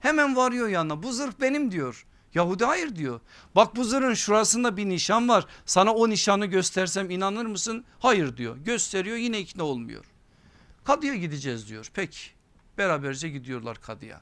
[0.01, 2.07] Hemen varıyor yanına bu zırh benim diyor.
[2.35, 3.20] Yahudi hayır diyor.
[3.57, 5.47] Bak bu zırhın şurasında bir nişan var.
[5.66, 7.85] Sana o nişanı göstersem inanır mısın?
[7.99, 8.57] Hayır diyor.
[8.57, 10.05] Gösteriyor yine ikna olmuyor.
[10.85, 11.91] Kadıya gideceğiz diyor.
[11.95, 12.18] Peki
[12.78, 14.20] beraberce gidiyorlar kadıya.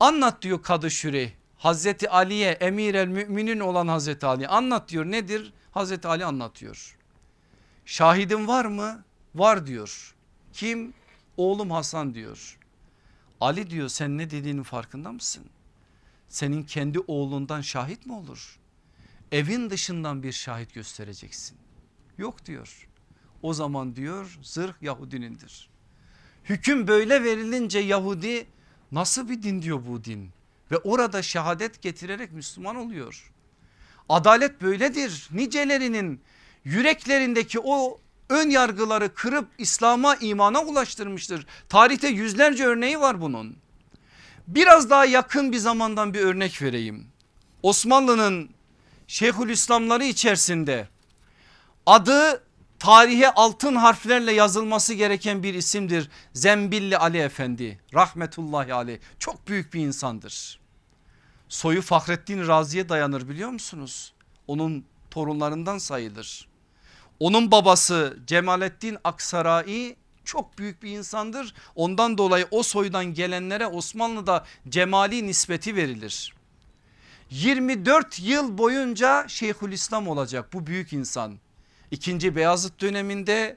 [0.00, 1.32] Anlat diyor kadı şürey.
[1.56, 5.52] Hazreti Ali'ye emir el müminin olan Hazreti Ali anlat diyor nedir?
[5.70, 6.96] Hazreti Ali anlatıyor.
[7.86, 9.04] Şahidin var mı?
[9.34, 10.14] Var diyor.
[10.52, 10.94] Kim?
[11.36, 12.58] Oğlum Hasan diyor.
[13.40, 15.44] Ali diyor sen ne dediğinin farkında mısın?
[16.28, 18.58] Senin kendi oğlundan şahit mi olur?
[19.32, 21.58] Evin dışından bir şahit göstereceksin.
[22.18, 22.88] Yok diyor.
[23.42, 25.70] O zaman diyor zırh Yahudinindir.
[26.44, 28.46] Hüküm böyle verilince Yahudi
[28.92, 30.30] nasıl bir din diyor bu din?
[30.70, 33.32] Ve orada şehadet getirerek Müslüman oluyor.
[34.08, 35.28] Adalet böyledir.
[35.32, 36.20] Nicelerinin
[36.64, 41.46] yüreklerindeki o ön yargıları kırıp İslam'a imana ulaştırmıştır.
[41.68, 43.56] Tarihte yüzlerce örneği var bunun.
[44.46, 47.06] Biraz daha yakın bir zamandan bir örnek vereyim.
[47.62, 48.50] Osmanlı'nın
[49.08, 50.88] Şeyhülislamları içerisinde
[51.86, 52.42] adı
[52.78, 56.10] tarihe altın harflerle yazılması gereken bir isimdir.
[56.32, 60.60] Zembilli Ali Efendi rahmetullahi aleyh çok büyük bir insandır.
[61.48, 64.12] Soyu Fahrettin Razi'ye dayanır biliyor musunuz?
[64.46, 66.48] Onun torunlarından sayılır.
[67.20, 71.54] Onun babası Cemalettin Aksarai çok büyük bir insandır.
[71.74, 76.34] Ondan dolayı o soydan gelenlere Osmanlı'da cemali nispeti verilir.
[77.30, 81.38] 24 yıl boyunca Şeyhülislam olacak bu büyük insan.
[81.90, 83.56] İkinci Beyazıt döneminde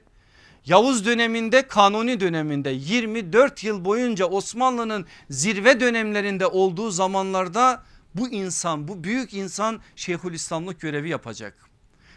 [0.66, 7.82] Yavuz döneminde Kanuni döneminde 24 yıl boyunca Osmanlı'nın zirve dönemlerinde olduğu zamanlarda
[8.14, 11.56] bu insan bu büyük insan Şeyhülislamlık görevi yapacak.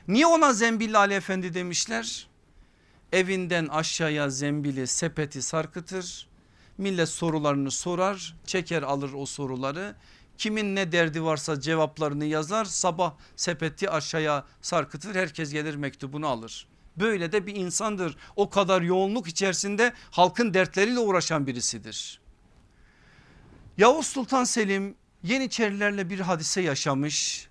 [0.07, 2.27] Niye ona Zembilli Ali Efendi demişler?
[3.11, 6.27] Evinden aşağıya zembili sepeti sarkıtır.
[6.77, 9.95] Millet sorularını sorar çeker alır o soruları
[10.37, 16.67] Kimin ne derdi varsa cevaplarını yazar sabah sepeti aşağıya sarkıtır herkes gelir mektubunu alır.
[16.97, 22.21] Böyle de bir insandır o kadar yoğunluk içerisinde halkın dertleriyle uğraşan birisidir.
[23.77, 27.47] Yavuz Sultan Selim Yeniçerilerle bir hadise yaşamış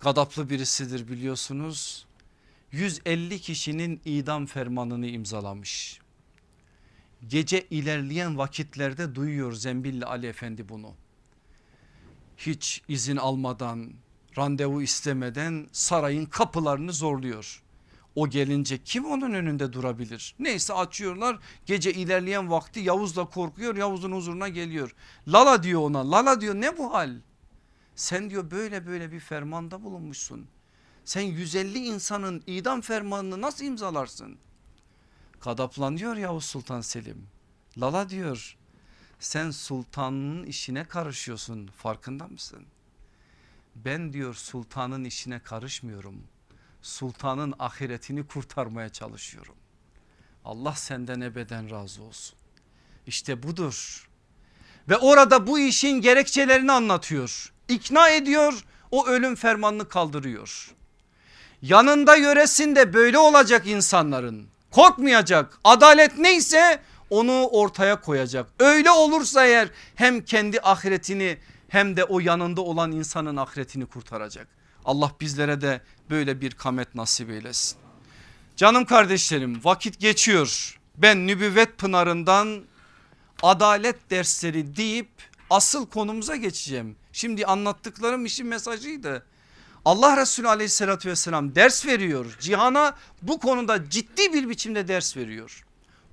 [0.00, 2.06] gadaplı birisidir biliyorsunuz.
[2.72, 6.00] 150 kişinin idam fermanını imzalamış.
[7.28, 10.94] Gece ilerleyen vakitlerde duyuyor Zembilli Ali Efendi bunu
[12.36, 13.92] hiç izin almadan
[14.38, 17.62] randevu istemeden sarayın kapılarını zorluyor.
[18.14, 20.34] O gelince kim onun önünde durabilir?
[20.38, 24.94] Neyse açıyorlar gece ilerleyen vakti Yavuz da korkuyor Yavuz'un huzuruna geliyor.
[25.28, 27.16] Lala diyor ona Lala diyor ne bu hal?
[27.94, 30.46] Sen diyor böyle böyle bir fermanda bulunmuşsun.
[31.04, 34.38] Sen 150 insanın idam fermanını nasıl imzalarsın?
[35.40, 37.26] Kadaplanıyor Yavuz Sultan Selim.
[37.78, 38.56] Lala diyor
[39.18, 42.64] sen sultanın işine karışıyorsun farkında mısın?
[43.74, 46.22] Ben diyor sultanın işine karışmıyorum.
[46.82, 49.54] Sultanın ahiretini kurtarmaya çalışıyorum.
[50.44, 52.38] Allah senden ebeden razı olsun.
[53.06, 54.08] İşte budur.
[54.88, 57.52] Ve orada bu işin gerekçelerini anlatıyor.
[57.68, 60.74] İkna ediyor o ölüm fermanını kaldırıyor.
[61.62, 66.80] Yanında yöresinde böyle olacak insanların korkmayacak adalet neyse
[67.10, 68.46] onu ortaya koyacak.
[68.58, 71.38] Öyle olursa eğer hem kendi ahiretini
[71.68, 74.48] hem de o yanında olan insanın ahiretini kurtaracak.
[74.84, 75.80] Allah bizlere de
[76.10, 77.78] böyle bir kamet nasip eylesin.
[78.56, 80.78] Canım kardeşlerim vakit geçiyor.
[80.96, 82.62] Ben nübüvvet pınarından
[83.42, 85.08] adalet dersleri deyip
[85.50, 86.96] asıl konumuza geçeceğim.
[87.12, 89.26] Şimdi anlattıklarım işin mesajıydı.
[89.84, 92.36] Allah Resulü aleyhissalatü vesselam ders veriyor.
[92.40, 95.65] Cihana bu konuda ciddi bir biçimde ders veriyor.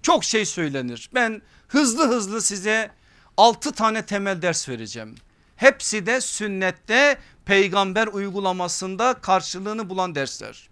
[0.04, 1.10] Çok şey söylenir.
[1.14, 2.92] Ben hızlı hızlı size
[3.38, 5.16] 6 tane temel ders vereceğim.
[5.56, 10.70] Hepsi de sünnette peygamber uygulamasında karşılığını bulan dersler.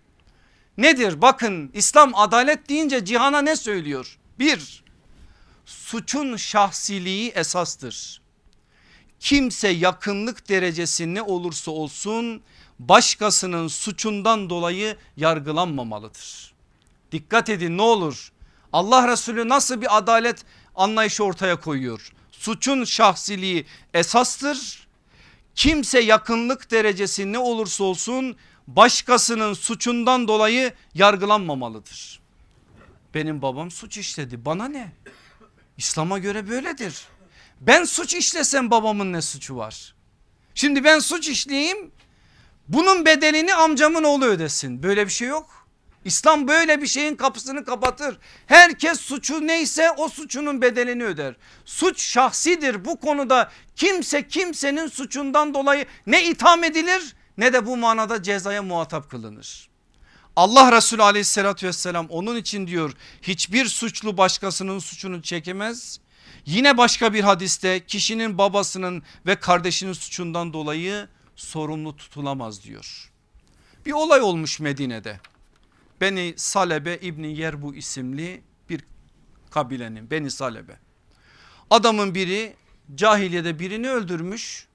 [0.77, 1.21] Nedir?
[1.21, 4.19] Bakın İslam adalet deyince cihana ne söylüyor?
[4.39, 4.83] Bir,
[5.65, 8.21] suçun şahsiliği esastır.
[9.19, 12.41] Kimse yakınlık derecesi ne olursa olsun
[12.79, 16.53] başkasının suçundan dolayı yargılanmamalıdır.
[17.11, 18.31] Dikkat edin ne olur
[18.73, 20.45] Allah Resulü nasıl bir adalet
[20.75, 22.11] anlayışı ortaya koyuyor.
[22.31, 24.87] Suçun şahsiliği esastır.
[25.55, 28.35] Kimse yakınlık derecesi ne olursa olsun
[28.67, 32.21] başkasının suçundan dolayı yargılanmamalıdır.
[33.13, 34.91] Benim babam suç işledi bana ne?
[35.77, 37.01] İslam'a göre böyledir.
[37.61, 39.95] Ben suç işlesem babamın ne suçu var?
[40.55, 41.91] Şimdi ben suç işleyeyim
[42.67, 44.83] bunun bedelini amcamın oğlu ödesin.
[44.83, 45.60] Böyle bir şey yok.
[46.05, 48.17] İslam böyle bir şeyin kapısını kapatır.
[48.47, 51.35] Herkes suçu neyse o suçunun bedelini öder.
[51.65, 58.23] Suç şahsidir bu konuda kimse kimsenin suçundan dolayı ne itham edilir ne de bu manada
[58.23, 59.69] cezaya muhatap kılınır.
[60.35, 65.99] Allah Resulü aleyhissalatü vesselam onun için diyor hiçbir suçlu başkasının suçunu çekemez.
[66.45, 73.11] Yine başka bir hadiste kişinin babasının ve kardeşinin suçundan dolayı sorumlu tutulamaz diyor.
[73.85, 75.19] Bir olay olmuş Medine'de.
[76.01, 78.81] Beni Salebe İbni Yerbu isimli bir
[79.51, 80.79] kabilenin Beni Salebe.
[81.69, 82.55] Adamın biri
[82.95, 84.67] cahiliyede birini öldürmüş.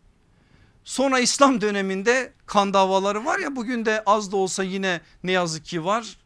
[0.85, 5.65] Sonra İslam döneminde kan davaları var ya bugün de az da olsa yine ne yazık
[5.65, 6.19] ki var.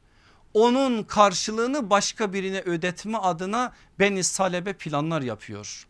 [0.54, 5.86] Onun karşılığını başka birine ödetme adına Beni Salebe planlar yapıyor.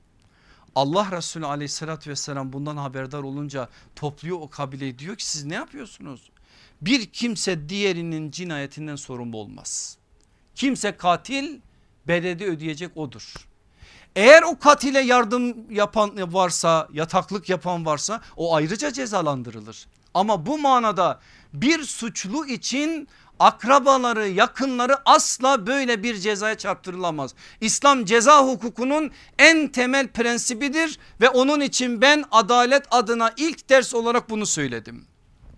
[0.75, 6.31] Allah Resulü aleyhissalatü vesselam bundan haberdar olunca topluyor o kabileyi diyor ki siz ne yapıyorsunuz?
[6.83, 9.97] Bir kimse diğerinin cinayetinden sorumlu olmaz.
[10.55, 11.61] Kimse katil
[12.09, 13.35] bedeli ödeyecek odur.
[14.16, 19.87] Eğer o katile yardım yapan varsa yataklık yapan varsa o ayrıca cezalandırılır.
[20.14, 21.20] Ama bu manada
[21.53, 23.09] bir suçlu için
[23.39, 27.35] akrabaları yakınları asla böyle bir cezaya çarptırılamaz.
[27.61, 34.31] İslam ceza hukukunun en temel prensibidir ve onun için ben adalet adına ilk ders olarak
[34.31, 35.05] bunu söyledim.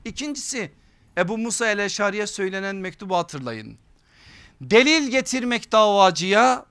[0.05, 0.73] İkincisi
[1.19, 3.79] Ebu Musa el-Eşari'ye söylenen mektubu hatırlayın.
[4.61, 6.67] Delil getirmek davacıya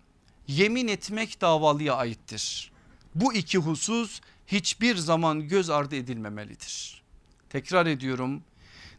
[0.47, 2.71] yemin etmek davalıya aittir.
[3.15, 7.01] Bu iki husus hiçbir zaman göz ardı edilmemelidir.
[7.49, 8.43] Tekrar ediyorum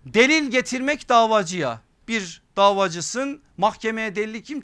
[0.06, 4.62] delil getirmek davacıya bir davacısın mahkemeye delili kim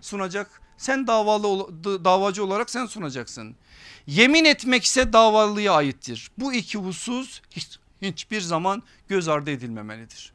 [0.00, 0.60] sunacak?
[0.78, 3.56] Sen davalı davacı olarak sen sunacaksın.
[4.06, 6.30] Yemin etmek ise davalıya aittir.
[6.38, 7.40] Bu iki husus
[8.12, 10.32] hiçbir zaman göz ardı edilmemelidir.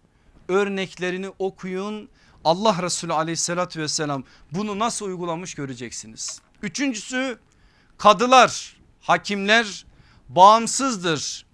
[0.47, 2.09] Örneklerini okuyun.
[2.43, 6.41] Allah Resulü aleyhissalatü vesselam bunu nasıl uygulamış göreceksiniz.
[6.61, 7.39] Üçüncüsü
[7.97, 9.85] kadılar, hakimler
[10.29, 11.45] bağımsızdır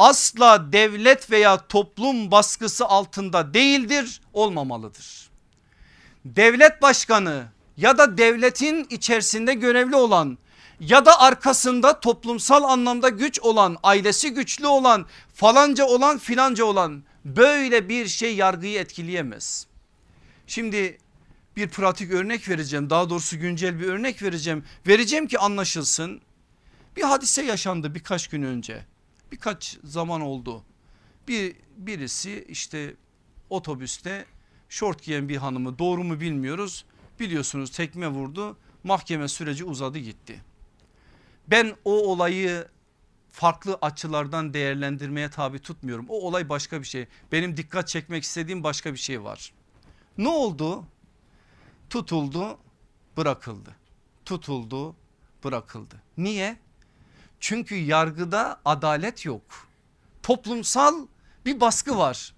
[0.00, 5.30] asla devlet veya toplum baskısı altında değildir olmamalıdır.
[6.24, 7.44] Devlet başkanı
[7.76, 10.38] ya da devletin içerisinde görevli olan
[10.80, 17.88] ya da arkasında toplumsal anlamda güç olan ailesi güçlü olan falanca olan filanca olan böyle
[17.88, 19.66] bir şey yargıyı etkileyemez.
[20.46, 20.98] Şimdi
[21.56, 26.20] bir pratik örnek vereceğim daha doğrusu güncel bir örnek vereceğim vereceğim ki anlaşılsın.
[26.96, 28.86] Bir hadise yaşandı birkaç gün önce
[29.32, 30.64] birkaç zaman oldu.
[31.28, 32.94] Bir birisi işte
[33.50, 34.26] otobüste
[34.68, 36.84] şort giyen bir hanımı doğru mu bilmiyoruz.
[37.20, 40.49] Biliyorsunuz tekme vurdu mahkeme süreci uzadı gitti.
[41.50, 42.68] Ben o olayı
[43.32, 46.06] farklı açılardan değerlendirmeye tabi tutmuyorum.
[46.08, 47.06] O olay başka bir şey.
[47.32, 49.52] Benim dikkat çekmek istediğim başka bir şey var.
[50.18, 50.84] Ne oldu?
[51.90, 52.58] Tutuldu,
[53.16, 53.70] bırakıldı.
[54.24, 54.96] Tutuldu,
[55.44, 56.02] bırakıldı.
[56.16, 56.56] Niye?
[57.40, 59.42] Çünkü yargıda adalet yok.
[60.22, 61.06] Toplumsal
[61.46, 62.34] bir baskı var.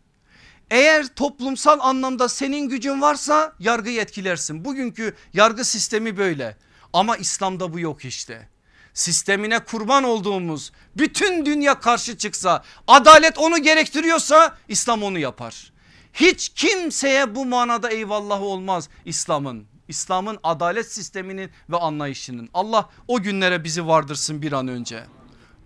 [0.71, 4.65] Eğer toplumsal anlamda senin gücün varsa yargıyı etkilersin.
[4.65, 6.57] Bugünkü yargı sistemi böyle.
[6.93, 8.52] Ama İslam'da bu yok işte.
[8.95, 15.73] Sistemine kurban olduğumuz bütün dünya karşı çıksa adalet onu gerektiriyorsa İslam onu yapar.
[16.15, 19.67] Hiç kimseye bu manada eyvallah olmaz İslam'ın.
[19.89, 22.49] İslam'ın adalet sisteminin ve anlayışının.
[22.55, 25.05] Allah o günlere bizi vardırsın bir an önce.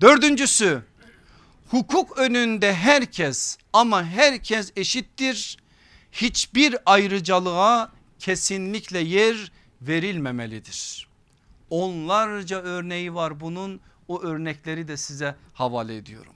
[0.00, 0.82] Dördüncüsü
[1.70, 5.56] hukuk önünde herkes ama herkes eşittir.
[6.12, 9.52] Hiçbir ayrıcalığa kesinlikle yer
[9.82, 11.05] verilmemelidir.
[11.70, 16.32] Onlarca örneği var bunun o örnekleri de size havale ediyorum.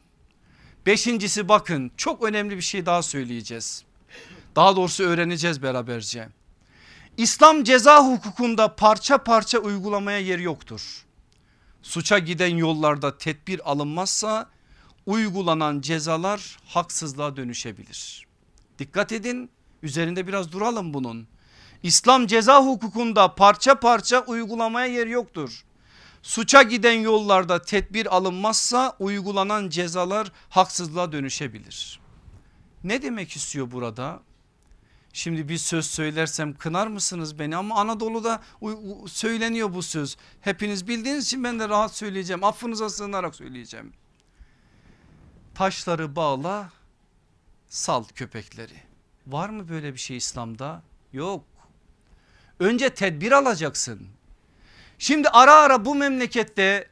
[0.86, 3.84] Beşincisi bakın çok önemli bir şey daha söyleyeceğiz.
[4.56, 6.28] Daha doğrusu öğreneceğiz beraberce.
[7.16, 11.04] İslam ceza hukukunda parça parça uygulamaya yer yoktur.
[11.82, 14.50] Suça giden yollarda tedbir alınmazsa
[15.06, 18.26] uygulanan cezalar haksızlığa dönüşebilir.
[18.78, 19.50] Dikkat edin
[19.82, 21.28] üzerinde biraz duralım bunun.
[21.82, 25.64] İslam ceza hukukunda parça parça uygulamaya yer yoktur.
[26.22, 32.00] Suça giden yollarda tedbir alınmazsa uygulanan cezalar haksızlığa dönüşebilir.
[32.84, 34.20] Ne demek istiyor burada?
[35.12, 38.42] Şimdi bir söz söylersem kınar mısınız beni ama Anadolu'da
[39.06, 40.16] söyleniyor bu söz.
[40.40, 42.44] Hepiniz bildiğiniz için ben de rahat söyleyeceğim.
[42.44, 43.92] Affınıza sığınarak söyleyeceğim.
[45.54, 46.70] Taşları bağla
[47.68, 48.82] sal köpekleri.
[49.26, 50.82] Var mı böyle bir şey İslam'da?
[51.12, 51.44] Yok.
[52.60, 54.00] Önce tedbir alacaksın.
[54.98, 56.88] Şimdi ara ara bu memlekette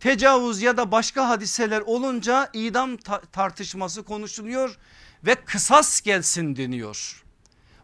[0.00, 2.96] tecavüz ya da başka hadiseler olunca idam
[3.32, 4.78] tartışması konuşuluyor
[5.24, 7.24] ve kısas gelsin deniyor.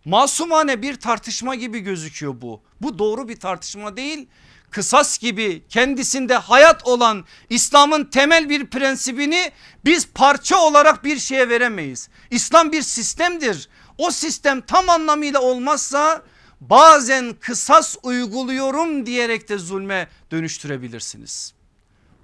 [0.04, 2.62] Masumane bir tartışma gibi gözüküyor bu.
[2.80, 4.28] Bu doğru bir tartışma değil.
[4.70, 9.52] Kısas gibi kendisinde hayat olan İslam'ın temel bir prensibini
[9.84, 12.08] biz parça olarak bir şeye veremeyiz.
[12.30, 13.68] İslam bir sistemdir.
[13.98, 16.22] O sistem tam anlamıyla olmazsa
[16.70, 21.54] bazen kısas uyguluyorum diyerek de zulme dönüştürebilirsiniz.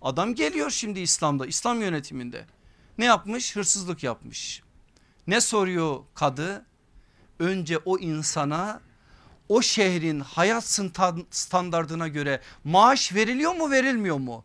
[0.03, 2.45] Adam geliyor şimdi İslam'da İslam yönetiminde
[2.99, 4.63] ne yapmış hırsızlık yapmış.
[5.27, 6.67] Ne soruyor kadı?
[7.39, 8.81] Önce o insana
[9.49, 10.81] o şehrin hayat
[11.31, 14.45] standardına göre maaş veriliyor mu verilmiyor mu?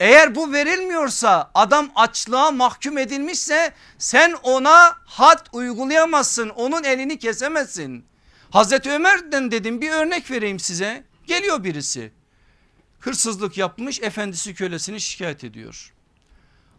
[0.00, 8.04] Eğer bu verilmiyorsa adam açlığa mahkum edilmişse sen ona had uygulayamazsın onun elini kesemezsin.
[8.50, 11.04] Hazreti Ömer'den dedim bir örnek vereyim size.
[11.26, 12.12] Geliyor birisi.
[13.00, 15.92] Hırsızlık yapmış efendisi kölesini şikayet ediyor.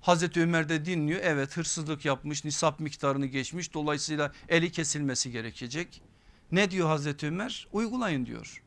[0.02, 1.20] Hazreti Ömer de dinliyor.
[1.24, 6.02] Evet hırsızlık yapmış nisap miktarını geçmiş dolayısıyla eli kesilmesi gerekecek.
[6.52, 7.68] Ne diyor Hazreti Ömer?
[7.72, 8.64] Uygulayın diyor.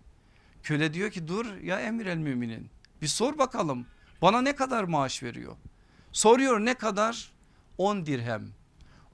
[0.63, 2.71] Köle diyor ki dur ya emir el müminin
[3.03, 3.87] bir sor bakalım
[4.23, 5.57] bana ne kadar maaş veriyor?
[6.13, 7.33] Soruyor ne kadar?
[7.79, 8.49] 10 dirhem.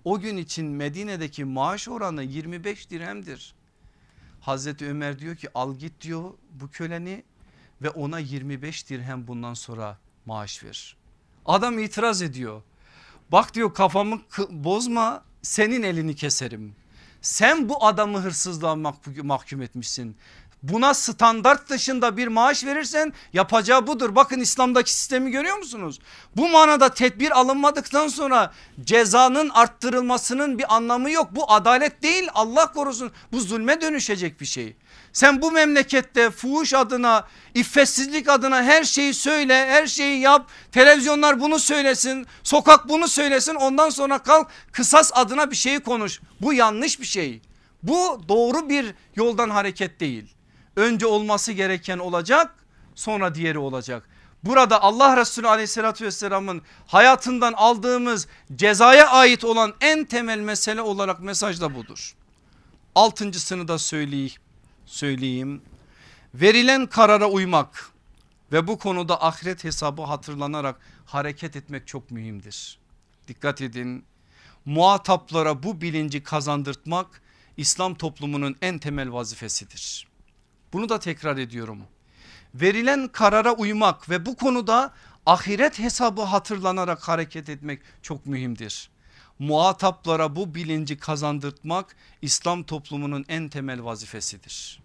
[0.05, 3.56] O gün için Medine'deki maaş oranı 25 dirhemdir.
[4.47, 7.25] Hazreti Ömer diyor ki al git diyor bu köleni
[7.83, 10.97] ve ona 25 dirhem bundan sonra maaş ver.
[11.47, 12.63] Adam itiraz ediyor.
[13.33, 14.21] Bak diyor kafamı
[14.51, 16.75] bozma senin elini keserim.
[17.23, 18.77] Sen bu adamı hırsızlığa
[19.23, 20.17] mahkum etmişsin.
[20.63, 24.15] Buna standart dışında bir maaş verirsen yapacağı budur.
[24.15, 25.99] Bakın İslam'daki sistemi görüyor musunuz?
[26.37, 28.53] Bu manada tedbir alınmadıktan sonra
[28.85, 31.29] cezanın arttırılmasının bir anlamı yok.
[31.33, 34.77] Bu adalet değil Allah korusun bu zulme dönüşecek bir şey.
[35.13, 41.59] Sen bu memlekette fuhuş adına iffetsizlik adına her şeyi söyle her şeyi yap televizyonlar bunu
[41.59, 47.07] söylesin sokak bunu söylesin ondan sonra kalk kısas adına bir şeyi konuş bu yanlış bir
[47.07, 47.41] şey
[47.83, 50.36] bu doğru bir yoldan hareket değil
[50.77, 52.55] önce olması gereken olacak
[52.95, 54.09] sonra diğeri olacak
[54.45, 61.61] burada Allah Resulü aleyhissalatü vesselamın hayatından aldığımız cezaya ait olan en temel mesele olarak mesaj
[61.61, 62.17] da budur
[62.97, 63.79] altıncısını da
[64.87, 65.63] söyleyeyim.
[66.35, 67.91] Verilen karara uymak
[68.53, 72.79] ve bu konuda ahiret hesabı hatırlanarak hareket etmek çok mühimdir.
[73.29, 74.05] Dikkat edin
[74.65, 77.23] muhataplara bu bilinci kazandırtmak
[77.57, 80.07] İslam toplumunun en temel vazifesidir.
[80.73, 81.79] Bunu da tekrar ediyorum.
[82.55, 84.93] Verilen karara uymak ve bu konuda
[85.27, 88.91] ahiret hesabı hatırlanarak hareket etmek çok mühimdir.
[89.39, 94.81] muhataplara bu bilinci kazandırtmak İslam toplumunun en temel vazifesidir.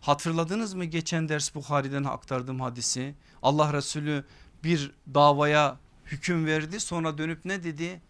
[0.00, 3.14] Hatırladınız mı geçen ders Bukhari'den aktardığım hadisi?
[3.42, 4.24] Allah Resulü
[4.64, 5.76] bir davaya
[6.06, 8.00] hüküm verdi sonra dönüp ne dedi?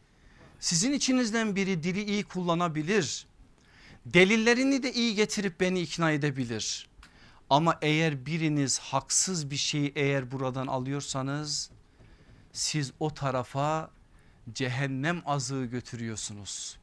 [0.61, 3.27] Sizin içinizden biri dili iyi kullanabilir.
[4.15, 6.89] Delillerini de iyi getirip beni ikna edebilir.
[7.51, 11.71] Ama eğer biriniz haksız bir şeyi eğer buradan alıyorsanız
[12.53, 13.91] siz o tarafa
[14.53, 16.79] cehennem azığı götürüyorsunuz.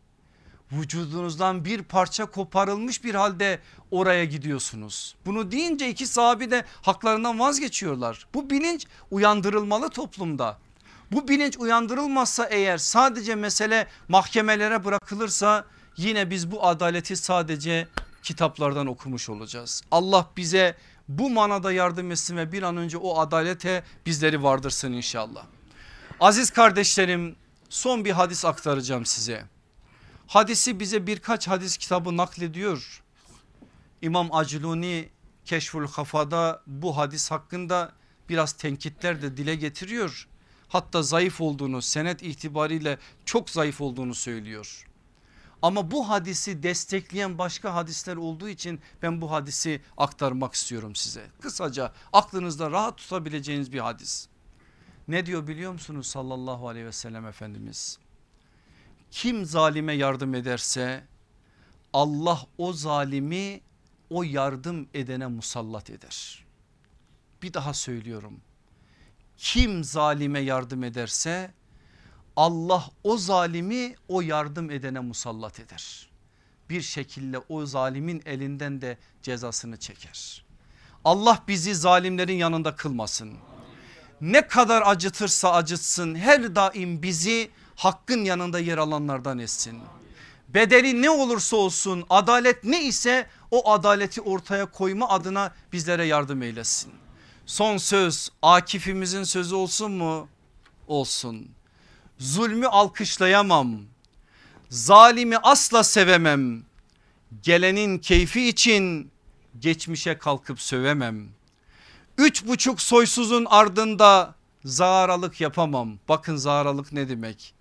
[0.71, 3.59] Vücudunuzdan bir parça koparılmış bir halde
[3.91, 5.15] oraya gidiyorsunuz.
[5.25, 8.27] Bunu deyince iki sahabi de haklarından vazgeçiyorlar.
[8.33, 10.57] Bu bilinç uyandırılmalı toplumda.
[11.11, 15.65] Bu bilinç uyandırılmazsa eğer sadece mesele mahkemelere bırakılırsa
[15.97, 17.87] yine biz bu adaleti sadece
[18.23, 19.81] kitaplardan okumuş olacağız.
[19.91, 20.75] Allah bize
[21.07, 25.45] bu manada yardım etsin ve bir an önce o adalete bizleri vardırsın inşallah.
[26.19, 27.35] Aziz kardeşlerim
[27.69, 29.45] son bir hadis aktaracağım size.
[30.27, 33.03] Hadisi bize birkaç hadis kitabı naklediyor.
[34.01, 35.09] İmam Aciluni
[35.45, 37.91] Keşful Kafa'da bu hadis hakkında
[38.29, 40.27] biraz tenkitler de dile getiriyor.
[40.67, 44.85] Hatta zayıf olduğunu senet itibariyle çok zayıf olduğunu söylüyor.
[45.61, 51.27] Ama bu hadisi destekleyen başka hadisler olduğu için ben bu hadisi aktarmak istiyorum size.
[51.41, 54.27] Kısaca aklınızda rahat tutabileceğiniz bir hadis.
[55.07, 57.99] Ne diyor biliyor musunuz sallallahu aleyhi ve sellem Efendimiz?
[59.11, 61.03] Kim zalime yardım ederse
[61.93, 63.61] Allah o zalimi
[64.09, 66.45] o yardım edene musallat eder.
[67.41, 68.41] Bir daha söylüyorum.
[69.37, 71.53] Kim zalime yardım ederse
[72.35, 76.09] Allah o zalimi o yardım edene musallat eder.
[76.69, 80.45] Bir şekilde o zalimin elinden de cezasını çeker.
[81.03, 83.33] Allah bizi zalimlerin yanında kılmasın.
[84.21, 89.81] Ne kadar acıtırsa acıtsın her daim bizi hakkın yanında yer alanlardan etsin.
[90.47, 96.93] Bedeli ne olursa olsun adalet ne ise o adaleti ortaya koyma adına bizlere yardım eylesin.
[97.45, 100.27] Son söz Akif'imizin sözü olsun mu?
[100.87, 101.47] Olsun.
[102.19, 103.81] Zulmü alkışlayamam.
[104.69, 106.63] Zalimi asla sevemem.
[107.43, 109.11] Gelenin keyfi için
[109.59, 111.27] geçmişe kalkıp sövemem.
[112.17, 114.35] Üç buçuk soysuzun ardında
[114.65, 115.99] zaralık yapamam.
[116.09, 117.53] Bakın zaralık ne demek?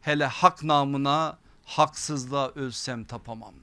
[0.00, 3.54] Hele hak namına haksızlığa ölsem tapamam.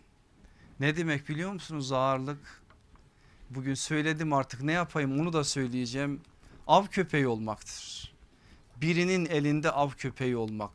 [0.79, 2.61] Ne demek biliyor musunuz zağırlık?
[3.49, 6.21] Bugün söyledim artık ne yapayım onu da söyleyeceğim.
[6.67, 7.96] Av köpeği olmaktır.
[8.81, 10.71] Birinin elinde av köpeği olmak.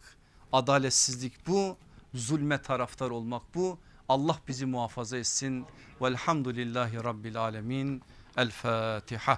[0.53, 1.77] Adaletsizlik bu.
[2.15, 3.79] Zulme taraftar olmak bu.
[4.09, 5.67] Allah bizi muhafaza etsin.
[6.01, 8.03] Velhamdülillahi Rabbil Alemin.
[8.37, 9.31] El Fatiha.